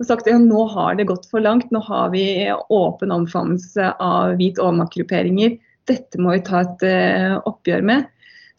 og 0.00 0.08
sagt 0.08 0.26
at 0.26 0.32
ja, 0.32 0.38
nå 0.42 0.64
har 0.72 0.96
det 0.98 1.06
gått 1.12 1.28
for 1.30 1.44
langt. 1.44 1.70
Nå 1.70 1.78
har 1.86 2.10
vi 2.10 2.24
åpen 2.50 3.14
omfavnelse 3.14 3.92
av 4.02 4.34
hvit 4.40 4.58
overmaktgrupperinger 4.58 5.60
dette 5.90 6.20
må 6.22 6.36
vi 6.36 6.42
ta 6.46 6.62
et 6.62 6.84
uh, 6.86 7.38
oppgjør 7.48 7.86
med. 7.86 8.10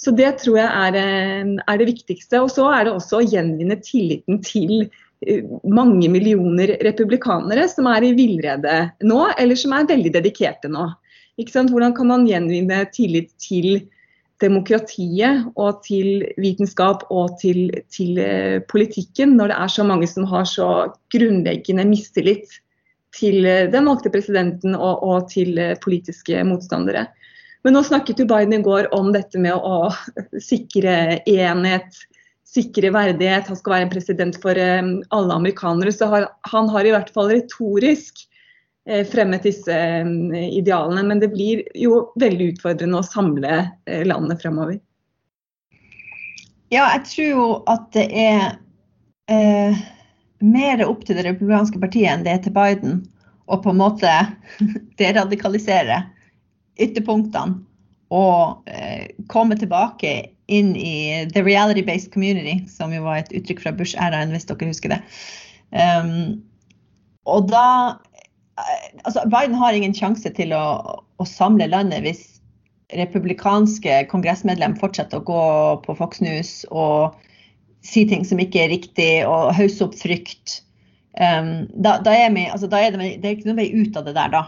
Så 0.01 0.11
det 0.15 0.33
tror 0.41 0.57
jeg 0.59 0.67
er, 0.67 0.97
er, 1.63 1.77
det 1.79 1.87
viktigste. 1.87 2.41
Og 2.43 2.51
så 2.51 2.67
er 2.73 2.87
det 2.87 2.95
også 2.95 3.21
å 3.21 3.27
gjenvinne 3.27 3.77
tilliten 3.85 4.41
til 4.43 4.89
mange 5.69 6.09
millioner 6.11 6.75
republikanere 6.85 7.67
som 7.71 7.87
er 7.91 8.07
i 8.07 8.13
villrede 8.17 8.77
nå, 9.05 9.19
eller 9.39 9.59
som 9.59 9.75
er 9.75 9.89
veldig 9.89 10.13
dedikerte 10.17 10.71
nå. 10.71 10.89
Hvordan 11.39 11.95
kan 11.97 12.09
man 12.11 12.27
gjenvinne 12.29 12.83
tillit 12.93 13.31
til 13.41 13.85
demokratiet 14.43 15.47
og 15.55 15.81
til 15.85 16.25
vitenskap 16.41 17.05
og 17.13 17.37
til, 17.41 17.71
til 17.93 18.19
uh, 18.19 18.59
politikken, 18.69 19.37
når 19.37 19.53
det 19.53 19.57
er 19.61 19.71
så 19.71 19.85
mange 19.87 20.09
som 20.09 20.27
har 20.29 20.45
så 20.49 20.69
grunnleggende 21.13 21.87
mistillit 21.87 22.59
til 23.13 23.45
eh, 23.45 23.67
den 23.71 23.85
valgte 23.85 24.09
presidenten 24.13 24.73
og, 24.73 25.03
og, 25.05 25.27
til 25.29 25.57
eh, 25.61 25.75
politiske 25.81 26.39
motstandere. 26.47 27.05
Men 27.63 27.77
nå 27.77 27.83
snakket 27.85 28.19
jo 28.19 28.27
Biden 28.27 28.57
i 28.57 28.63
går 28.65 28.89
om 28.95 29.11
dette 29.13 29.39
med 29.39 29.53
å 29.55 29.91
sikre 30.49 31.19
enhet, 31.29 32.01
sikre 32.47 32.91
verdighet. 32.93 33.49
Han 33.49 33.59
skal 33.59 33.75
være 33.75 33.87
en 33.87 33.93
president 33.93 34.39
for 34.43 34.59
eh, 34.59 34.93
alle 35.15 35.39
amerikanere. 35.39 35.93
Så 35.95 36.09
har, 36.11 36.29
han 36.51 36.71
har 36.73 36.87
i 36.87 36.95
hvert 36.95 37.11
fall 37.15 37.33
retorisk 37.33 38.27
fremmet 39.07 39.45
disse 39.47 39.75
idealene. 40.51 41.05
Men 41.07 41.21
det 41.21 41.29
blir 41.31 41.61
jo 41.79 42.01
veldig 42.19 42.49
utfordrende 42.51 42.99
å 42.99 43.05
samle 43.07 43.61
landet 44.03 44.43
fremover. 44.43 44.81
Ja, 46.73 46.87
jeg 46.95 47.03
tror 47.05 47.27
jo 47.29 47.47
at 47.69 47.83
det 47.93 48.07
er 48.17 48.55
eh, 49.29 49.81
mer 50.41 50.81
opp 50.87 51.03
til 51.05 51.19
det 51.19 51.27
republikanske 51.27 51.77
partiet 51.81 52.09
enn 52.09 52.23
det 52.25 52.33
er 52.33 52.41
til 52.45 52.55
Biden 52.55 53.03
å 53.45 53.59
på 53.61 53.73
en 53.73 53.81
måte 53.81 54.09
deradikalisere 55.01 56.01
ytterpunktene 56.81 57.61
og 58.13 58.69
eh, 58.69 59.09
komme 59.31 59.57
tilbake 59.57 60.13
inn 60.51 60.73
i 60.77 61.25
the 61.33 61.41
reality-based 61.43 62.11
community, 62.13 62.59
som 62.69 62.93
jo 62.93 63.03
var 63.05 63.21
et 63.21 63.33
uttrykk 63.33 63.63
fra 63.63 63.73
Bush-æraen, 63.75 64.33
hvis 64.35 64.45
dere 64.49 64.69
husker 64.69 64.93
det. 64.93 64.99
Um, 65.73 66.43
og 67.25 67.47
da 67.49 67.65
eh, 68.59 68.87
altså 69.03 69.23
Biden 69.31 69.57
har 69.57 69.73
ingen 69.73 69.95
sjanse 69.97 70.29
til 70.37 70.53
å, 70.53 70.65
å 71.01 71.27
samle 71.27 71.71
landet 71.71 72.05
hvis 72.05 72.27
republikanske 72.93 74.03
kongressmedlem 74.11 74.75
fortsetter 74.77 75.21
å 75.21 75.25
gå 75.25 75.43
på 75.87 75.95
Fox 75.97 76.21
News 76.21 76.51
og 76.69 77.15
si 77.83 78.03
ting 78.07 78.21
som 78.27 78.39
ikke 78.39 78.61
er 78.63 78.71
riktig, 78.71 79.11
og 79.27 79.55
hausse 79.57 79.83
opp 79.83 79.95
frykt. 79.99 80.61
Um, 81.19 81.65
da, 81.73 81.97
da, 82.05 82.13
er 82.15 82.29
vi, 82.35 82.45
altså, 82.47 82.69
da, 82.71 82.79
er 82.79 82.95
det, 82.95 83.15
det 83.21 83.27
er 83.27 83.35
ikke 83.35 83.49
noen 83.49 83.59
vei 83.59 83.71
ut 83.75 83.97
av 83.99 84.07
det 84.07 84.15
der, 84.15 84.31
da. 84.33 84.43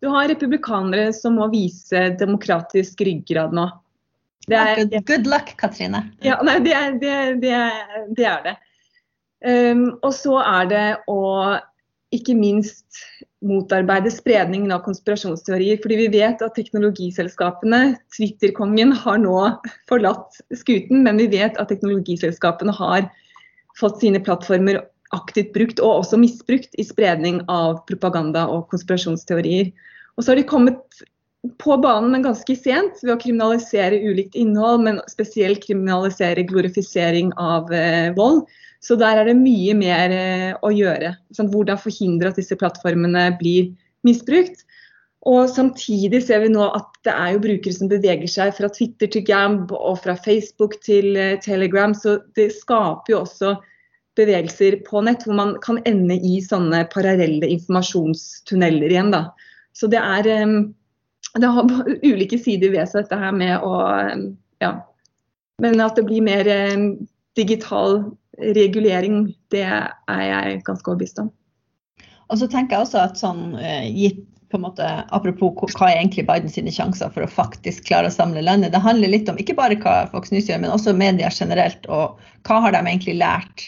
Du 0.00 0.10
har 0.12 0.28
republikanere 0.28 1.12
som 1.16 1.38
må 1.40 1.48
vise 1.52 2.08
demokratisk 2.20 3.00
ryggrad 3.06 3.54
nå. 3.56 3.68
Det 4.46 4.58
er, 4.58 4.82
good, 4.84 5.06
good, 5.08 5.26
luck, 5.26 5.54
Katrine. 5.58 6.04
Ja, 6.22 6.36
nei, 6.46 6.60
det 6.62 6.74
er 6.76 6.98
det. 7.00 7.14
det, 7.42 7.54
er, 7.56 8.04
det, 8.14 8.26
er 8.30 8.44
det. 8.44 8.56
Um, 9.42 9.88
og 10.06 10.12
så 10.14 10.36
er 10.42 10.68
det 10.70 10.84
å 11.10 11.22
ikke 12.14 12.36
minst 12.38 13.00
motarbeide 13.46 14.10
spredningen 14.12 14.70
av 14.74 14.84
konspirasjonsteorier. 14.86 15.80
Fordi 15.82 15.98
vi 16.04 16.08
vet 16.14 16.42
at 16.44 16.54
teknologiselskapene, 16.58 17.96
Twitter-kongen, 18.14 18.94
har 19.02 19.18
nå 19.22 19.36
forlatt 19.90 20.38
skuten. 20.54 21.02
Men 21.06 21.18
vi 21.20 21.28
vet 21.34 21.58
at 21.58 21.72
teknologiselskapene 21.72 22.74
har 22.78 23.08
fått 23.80 24.00
sine 24.04 24.22
plattformer 24.24 24.80
aktivt 25.14 25.52
brukt 25.54 25.82
og 25.82 26.02
også 26.02 26.18
misbrukt 26.20 26.74
i 26.80 26.86
spredning 26.86 27.42
av 27.52 27.82
propaganda 27.90 28.46
og 28.50 28.66
konspirasjonsteorier. 28.72 29.70
Og 30.16 30.24
så 30.24 30.32
har 30.32 30.40
de 30.40 30.48
kommet 30.48 31.04
på 31.62 31.76
banen, 31.78 32.10
men 32.10 32.24
ganske 32.24 32.56
sent, 32.58 33.02
ved 33.04 33.14
å 33.14 33.20
kriminalisere 33.22 34.00
ulikt 34.02 34.34
innhold, 34.38 34.82
men 34.86 35.02
spesielt 35.10 35.62
kriminalisere 35.62 36.46
glorifisering 36.48 37.32
av 37.38 37.70
eh, 37.74 38.10
vold. 38.16 38.46
Så 38.82 38.96
der 38.98 39.20
er 39.20 39.28
det 39.30 39.36
mye 39.38 39.74
mer 39.78 40.14
eh, 40.14 40.52
å 40.64 40.72
gjøre. 40.74 41.14
Sånn, 41.36 41.50
hvordan 41.52 41.80
forhindre 41.80 42.32
at 42.32 42.40
disse 42.40 42.58
plattformene 42.58 43.28
blir 43.40 43.70
misbrukt. 44.06 44.64
Og 45.26 45.48
Samtidig 45.50 46.20
ser 46.22 46.44
vi 46.44 46.52
nå 46.54 46.68
at 46.70 46.90
det 47.06 47.14
er 47.14 47.32
jo 47.34 47.42
brukere 47.42 47.74
som 47.74 47.90
beveger 47.90 48.30
seg 48.30 48.52
fra 48.54 48.70
Twitter 48.70 49.10
til 49.10 49.24
Gamb 49.26 49.72
og 49.74 49.98
fra 50.04 50.14
Facebook 50.26 50.78
til 50.86 51.16
eh, 51.18 51.38
Telegram. 51.42 51.94
Så 51.94 52.20
det 52.38 52.52
skaper 52.58 53.14
jo 53.14 53.22
også 53.24 53.56
bevegelser 54.16 54.80
på 54.86 55.02
nett 55.04 55.26
hvor 55.26 55.36
man 55.38 55.54
kan 55.64 55.80
ende 55.88 56.16
i 56.16 56.38
sånne 56.44 56.84
parallelle 56.92 57.48
informasjonstunneler 57.52 58.92
igjen. 58.92 59.12
da. 59.14 59.28
Så 59.76 59.90
det 59.92 60.00
er 60.00 60.30
det 61.36 61.50
har 61.52 61.72
ulike 62.10 62.38
sider 62.40 62.72
ved 62.74 62.88
seg, 62.88 63.04
dette 63.04 63.20
her 63.20 63.34
med 63.36 63.58
å 63.64 63.74
Ja. 64.64 64.78
Men 65.60 65.80
at 65.80 65.96
det 65.96 66.04
blir 66.04 66.20
mer 66.20 66.48
digital 67.36 68.02
regulering, 68.56 69.34
det 69.52 69.64
er 69.64 70.22
jeg 70.28 70.62
ganske 70.66 70.90
overbevist 70.90 71.20
om. 71.22 71.30
Og 72.28 72.40
så 72.40 72.48
tenker 72.50 72.76
jeg 72.76 72.86
også 72.86 73.02
at 73.04 73.20
sånn 73.20 73.54
eh, 73.56 73.86
gitt 73.94 74.24
på 74.50 74.58
en 74.58 74.66
måte, 74.66 74.86
Apropos 75.14 75.72
hva 75.74 75.88
er 75.90 76.00
egentlig 76.00 76.26
Bidens 76.28 76.58
sjanser 76.76 77.10
for 77.14 77.24
å 77.24 77.30
faktisk 77.30 77.88
klare 77.88 78.10
å 78.10 78.14
samle 78.14 78.44
landet. 78.44 78.72
Det 78.74 78.82
handler 78.82 79.10
litt 79.10 79.30
om 79.30 79.38
ikke 79.42 79.56
bare 79.58 79.78
hva 79.80 80.04
Fox 80.12 80.30
News 80.30 80.46
gjør, 80.50 80.60
men 80.62 80.74
også 80.74 80.94
media 80.94 81.30
generelt. 81.34 81.88
Og 81.90 82.20
hva 82.46 82.60
har 82.62 82.76
de 82.76 82.82
egentlig 82.84 83.16
lært 83.18 83.66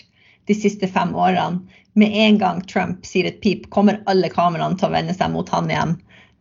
de 0.49 0.57
siste 0.57 0.89
fem 0.91 1.15
årene? 1.17 1.63
Med 1.99 2.15
en 2.15 2.39
gang 2.39 2.61
Trump 2.71 3.07
sier 3.07 3.27
et 3.29 3.41
pip, 3.43 3.67
kommer 3.75 4.01
alle 4.11 4.31
kameraene 4.31 4.79
til 4.79 4.89
å 4.89 4.95
vende 4.95 5.17
seg 5.17 5.33
mot 5.35 5.49
han 5.51 5.71
igjen. 5.71 5.97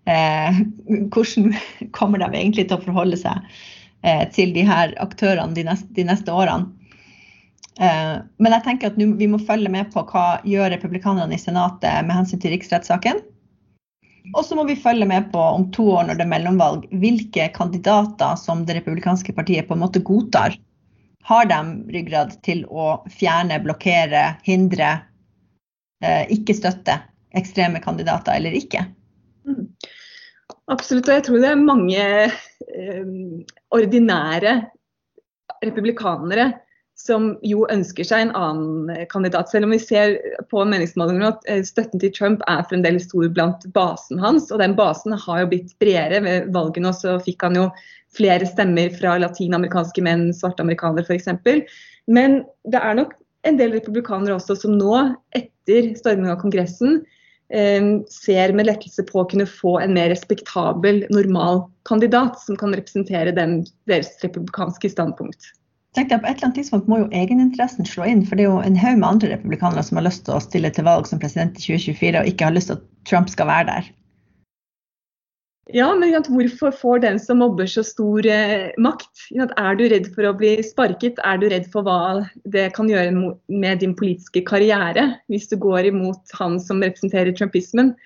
Eh, 0.07 0.59
hvordan 1.13 1.53
kommer 1.97 2.21
de 2.21 2.31
egentlig 2.31 2.67
til 2.67 2.77
å 2.77 2.85
forholde 2.85 3.19
seg 3.19 3.47
eh, 4.03 4.25
til 4.35 4.53
de 4.55 4.65
her 4.67 4.93
aktørene 5.03 5.57
de 5.57 5.65
neste, 5.67 5.89
de 5.97 6.05
neste 6.07 6.33
årene? 6.33 6.71
Eh, 7.77 8.13
men 8.41 8.55
jeg 8.55 8.65
tenker 8.65 8.91
at 8.91 8.97
vi 8.97 9.29
må 9.29 9.39
følge 9.45 9.71
med 9.73 9.91
på 9.93 10.05
hva 10.11 10.39
gjør 10.47 10.71
republikanerne 10.73 11.35
i 11.35 11.41
Senatet 11.41 12.05
med 12.05 12.21
hensyn 12.21 12.41
til 12.41 12.55
riksrettssaken. 12.55 13.21
Og 14.35 14.43
så 14.43 14.57
må 14.57 14.65
vi 14.67 14.75
følge 14.79 15.07
med 15.07 15.29
på 15.31 15.39
om 15.39 15.67
to 15.71 15.85
år 15.95 16.07
når 16.07 16.17
det 16.19 16.25
er 16.25 16.31
mellomvalg, 16.33 16.87
hvilke 16.99 17.47
kandidater 17.55 18.35
som 18.39 18.65
det 18.67 18.75
republikanske 18.79 19.35
partiet 19.37 19.69
på 19.69 19.77
en 19.77 19.83
måte 19.85 20.03
godtar. 20.03 20.57
Har 21.27 21.47
de 21.49 21.59
ryggrad 21.91 22.37
til 22.45 22.63
å 22.71 23.01
fjerne, 23.11 23.59
blokkere, 23.63 24.37
hindre, 24.47 24.93
eh, 26.03 26.23
ikke 26.31 26.55
støtte 26.55 27.01
ekstreme 27.35 27.81
kandidater 27.83 28.37
eller 28.39 28.55
ikke? 28.55 28.85
Mm. 29.47 29.65
Absolutt. 30.71 31.09
Og 31.09 31.17
jeg 31.17 31.25
tror 31.27 31.43
det 31.43 31.51
er 31.51 31.59
mange 31.59 32.05
eh, 32.27 33.11
ordinære 33.75 34.55
republikanere 35.63 36.51
som 36.97 37.29
jo 37.45 37.65
ønsker 37.71 38.07
seg 38.07 38.25
en 38.25 38.33
annen 38.37 39.05
kandidat. 39.11 39.51
Selv 39.51 39.67
om 39.67 39.75
vi 39.75 39.79
ser 39.81 40.15
på 40.51 40.63
meningsmålingene 40.65 41.29
at 41.29 41.45
eh, 41.49 41.61
støtten 41.65 42.01
til 42.01 42.13
Trump 42.15 42.41
er 42.49 42.65
fremdeles 42.69 43.05
stor 43.09 43.27
blant 43.33 43.67
basen 43.75 44.21
hans. 44.21 44.49
Og 44.51 44.61
den 44.63 44.73
basen 44.77 45.13
har 45.13 45.43
jo 45.43 45.51
blitt 45.51 45.75
bredere. 45.81 46.23
Ved 46.25 46.49
valgene 46.55 46.93
så 46.97 47.19
fikk 47.23 47.45
han 47.45 47.59
jo 47.59 47.67
flere 48.17 48.47
stemmer 48.49 48.89
fra 48.97 49.17
latinamerikanske 49.21 50.01
menn, 50.05 50.31
svarte 50.33 50.65
amerikanere 50.65 51.05
f.eks. 51.05 51.29
Men 52.09 52.41
det 52.65 52.81
er 52.81 52.97
nok 52.97 53.13
en 53.47 53.59
del 53.59 53.77
republikanere 53.77 54.39
også 54.39 54.57
som 54.63 54.73
nå, 54.79 54.95
etter 55.37 55.93
storming 55.99 56.31
av 56.33 56.41
Kongressen, 56.41 57.03
eh, 57.53 57.91
ser 58.09 58.55
med 58.57 58.71
lettelse 58.71 59.05
på 59.05 59.21
å 59.21 59.29
kunne 59.29 59.45
få 59.45 59.77
en 59.83 59.93
mer 59.93 60.09
respektabel, 60.15 61.03
normal 61.13 61.67
kandidat 61.87 62.41
som 62.41 62.57
kan 62.57 62.73
representere 62.73 63.35
dem, 63.37 63.59
deres 63.85 64.15
republikanske 64.25 64.95
standpunkt 64.95 65.53
tenkte 65.97 66.15
jeg 66.15 66.23
På 66.23 66.29
et 66.29 66.37
eller 66.37 66.49
annet 66.49 66.59
tidspunkt 66.61 66.89
må 66.91 67.01
jo 67.01 67.11
egeninteressen 67.15 67.87
slå 67.89 68.07
inn. 68.07 68.23
For 68.27 68.37
det 68.37 68.45
er 68.45 68.51
jo 68.51 68.63
en 68.63 68.79
haug 68.79 68.97
med 69.01 69.09
andre 69.09 69.33
republikanere 69.33 69.83
som 69.85 69.99
har 69.99 70.07
lyst 70.07 70.25
til 70.27 70.37
å 70.37 70.43
stille 70.43 70.71
til 70.73 70.87
valg 70.87 71.09
som 71.09 71.21
president 71.21 71.57
i 71.57 71.63
2024 71.65 72.21
og 72.21 72.31
ikke 72.31 72.49
har 72.49 72.57
lyst 72.57 72.71
til 72.71 72.79
at 72.79 72.89
Trump 73.09 73.31
skal 73.33 73.49
være 73.49 73.69
der. 73.71 73.93
Ja, 75.75 75.89
men 75.99 76.13
hvorfor 76.23 76.71
får 76.71 77.01
den 77.03 77.17
som 77.19 77.41
mobber 77.43 77.67
så 77.67 77.81
stor 77.83 78.23
eh, 78.31 78.69
makt? 78.79 79.11
Er 79.35 79.75
du 79.75 79.83
redd 79.91 80.07
for 80.15 80.29
å 80.29 80.35
bli 80.37 80.53
sparket? 80.63 81.19
Er 81.27 81.41
du 81.41 81.49
redd 81.51 81.67
for 81.73 81.83
hva 81.83 82.23
det 82.47 82.69
kan 82.77 82.87
gjøre 82.87 83.11
med 83.51 83.83
din 83.83 83.95
politiske 83.97 84.45
karriere 84.47 85.09
hvis 85.27 85.49
du 85.51 85.57
går 85.59 85.89
imot 85.89 86.37
han 86.39 86.55
som 86.63 86.79
representerer 86.85 87.35
trumpismen? 87.35 87.97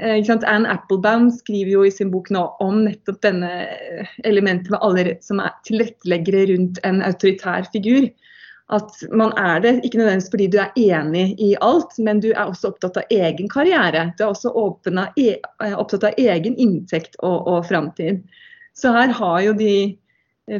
Eh, 0.00 0.30
Anne 0.46 0.70
Applebaum 0.70 1.30
skriver 1.30 1.72
jo 1.72 1.84
i 1.84 1.90
sin 1.90 2.10
bok 2.12 2.30
nå 2.30 2.44
om 2.62 2.84
nettopp 2.84 3.18
denne 3.24 3.50
eh, 3.66 4.10
elementet 4.28 4.70
med 4.70 4.82
alle 4.86 5.16
som 5.24 5.40
er 5.42 5.54
tilretteleggere 5.66 6.46
rundt 6.52 6.78
en 6.86 7.02
autoritær 7.02 7.66
figur. 7.72 8.06
At 8.70 9.00
man 9.10 9.32
er 9.40 9.62
det 9.64 9.72
ikke 9.80 9.98
nødvendigvis 9.98 10.30
fordi 10.30 10.46
du 10.52 10.58
er 10.62 10.76
enig 10.78 11.24
i 11.42 11.54
alt, 11.64 11.96
men 11.98 12.20
du 12.22 12.28
er 12.30 12.44
også 12.44 12.70
opptatt 12.70 13.00
av 13.00 13.14
egen 13.14 13.50
karriere. 13.50 14.10
Du 14.18 14.26
er 14.26 14.30
også 14.30 14.52
av, 14.52 15.00
e 15.18 15.30
eh, 15.34 15.74
opptatt 15.74 16.06
av 16.12 16.20
egen 16.20 16.54
inntekt 16.54 17.18
og, 17.18 17.48
og 17.48 17.66
framtid. 17.66 18.22
Så 18.78 18.92
her 18.94 19.10
har 19.10 19.40
jo 19.42 19.56
de 19.58 19.96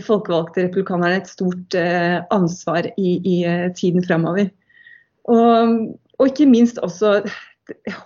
folkevalgte 0.04 0.66
republikanerne 0.66 1.20
et 1.22 1.30
stort 1.30 1.72
ansvar 2.34 2.90
i, 3.00 3.12
i 3.24 3.36
tiden 3.78 4.02
framover. 4.04 4.50
Og, 5.30 5.78
og, 6.18 6.26
ikke 6.26 6.48
minst 6.50 6.80
også 6.84 7.22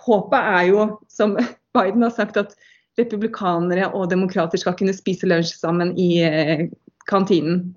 håpet 0.05 0.39
er 0.39 0.69
jo, 0.69 0.87
som 1.11 1.35
Biden 1.75 2.05
har 2.05 2.13
sagt, 2.15 2.37
at 2.37 2.55
republikanere 2.99 3.89
og 3.97 4.11
demokrater 4.11 4.61
skal 4.61 4.75
kunne 4.77 4.93
spise 4.93 5.27
lunsj 5.29 5.55
sammen 5.57 5.95
i 5.99 6.09
eh, 6.25 6.67
kantinen. 7.09 7.71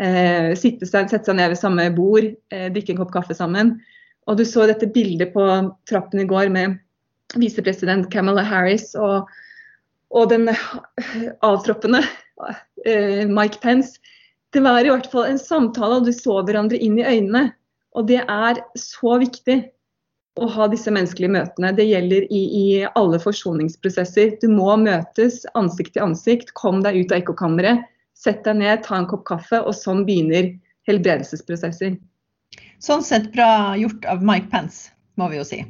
Eh, 0.00 0.52
sitte 0.58 0.88
seg, 0.88 1.10
sette 1.10 1.28
seg 1.28 1.38
ned 1.38 1.52
ved 1.52 1.60
samme 1.60 1.86
bord, 1.94 2.30
eh, 2.54 2.68
drikke 2.72 2.94
en 2.94 3.02
kopp 3.02 3.12
kaffe 3.14 3.36
sammen. 3.36 3.76
Og 4.26 4.38
du 4.38 4.44
så 4.46 4.66
dette 4.68 4.88
bildet 4.90 5.32
på 5.34 5.44
trappen 5.90 6.22
i 6.22 6.28
går 6.28 6.50
med 6.52 6.78
visepresident 7.38 8.08
Camilla 8.10 8.42
Harris 8.46 8.90
og, 8.98 9.28
og 10.10 10.30
den 10.32 10.50
avtroppende 11.46 12.02
eh, 12.86 13.26
Mike 13.30 13.60
Pence. 13.62 14.00
Det 14.50 14.62
var 14.64 14.82
i 14.82 14.90
hvert 14.90 15.10
fall 15.12 15.28
en 15.30 15.38
samtale, 15.38 16.00
og 16.00 16.08
du 16.08 16.14
så 16.14 16.40
hverandre 16.42 16.78
inn 16.82 16.98
i 16.98 17.06
øynene. 17.06 17.50
Og 17.94 18.06
det 18.10 18.22
er 18.24 18.62
så 18.78 19.18
viktig 19.22 19.60
å 20.40 20.48
ha 20.54 20.66
disse 20.72 20.92
menneskelige 20.92 21.34
møtene. 21.34 21.72
Det 21.76 21.86
gjelder 21.86 22.26
i, 22.32 22.42
i, 22.60 22.66
alle 22.98 23.20
forsoningsprosesser. 23.22 24.36
Du 24.42 24.48
må 24.52 24.72
møtes 24.80 25.42
ansikt 25.58 25.94
til 25.96 26.06
ansikt. 26.08 26.54
Kom 26.58 26.80
deg 26.86 27.02
ut 27.02 27.12
av 27.12 27.20
ekkokammeret. 27.20 27.84
Sett 28.16 28.42
deg 28.44 28.60
ned, 28.60 28.82
ta 28.84 28.98
en 29.00 29.08
kopp 29.08 29.26
kaffe, 29.28 29.60
og 29.60 29.76
sånn 29.76 30.04
begynner 30.08 30.52
helbredelsesprosesser. 30.88 31.98
Sånn 32.80 33.04
sett 33.04 33.30
bra 33.34 33.76
gjort 33.80 34.08
av 34.08 34.24
Mike 34.24 34.50
Pence, 34.52 34.90
må 35.20 35.28
vi 35.32 35.40
jo 35.40 35.46
si. 35.46 35.60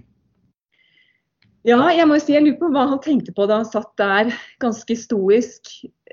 Ja, 1.67 1.79
jeg 1.93 2.09
må 2.09 2.17
si 2.17 2.33
jeg 2.33 2.47
lurer 2.47 2.59
på 2.63 2.71
hva 2.73 2.87
han 2.89 3.01
tenkte 3.05 3.35
på 3.37 3.45
da 3.45 3.59
han 3.61 3.69
satt 3.69 3.91
der 4.01 4.31
ganske 4.63 4.95
stoisk 4.97 5.69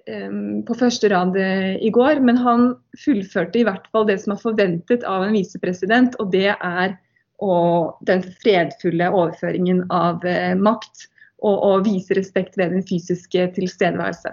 um, 0.10 0.66
på 0.68 0.76
første 0.76 1.08
rad 1.14 1.38
eh, 1.40 1.78
i 1.80 1.92
går. 1.94 2.20
Men 2.26 2.40
han 2.42 2.70
fullførte 3.00 3.62
i 3.62 3.66
hvert 3.68 3.88
fall 3.94 4.10
det 4.10 4.20
som 4.24 4.36
er 4.36 4.42
forventet 4.44 5.06
av 5.08 5.24
en 5.24 5.38
visepresident, 5.38 6.18
og 6.20 6.34
det 6.36 6.52
er 6.52 6.98
og 7.44 8.00
den 8.08 8.24
fredfulle 8.42 9.12
overføringen 9.12 9.86
av 9.94 10.26
eh, 10.26 10.56
makt. 10.58 11.08
Og, 11.38 11.54
og 11.54 11.84
vise 11.86 12.16
respekt 12.18 12.56
ved 12.58 12.72
den 12.74 12.82
fysiske 12.82 13.44
tilstedeværelse. 13.54 14.32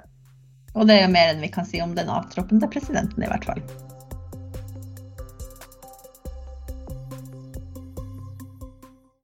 Og 0.72 0.88
det 0.88 0.96
er 0.96 1.02
jo 1.04 1.10
mer 1.12 1.34
enn 1.34 1.42
vi 1.44 1.50
kan 1.52 1.66
si 1.68 1.82
om 1.84 1.92
den 1.92 2.08
avtroppende 2.08 2.70
presidenten, 2.72 3.26
i 3.26 3.28
hvert 3.28 3.44
fall. 3.44 3.60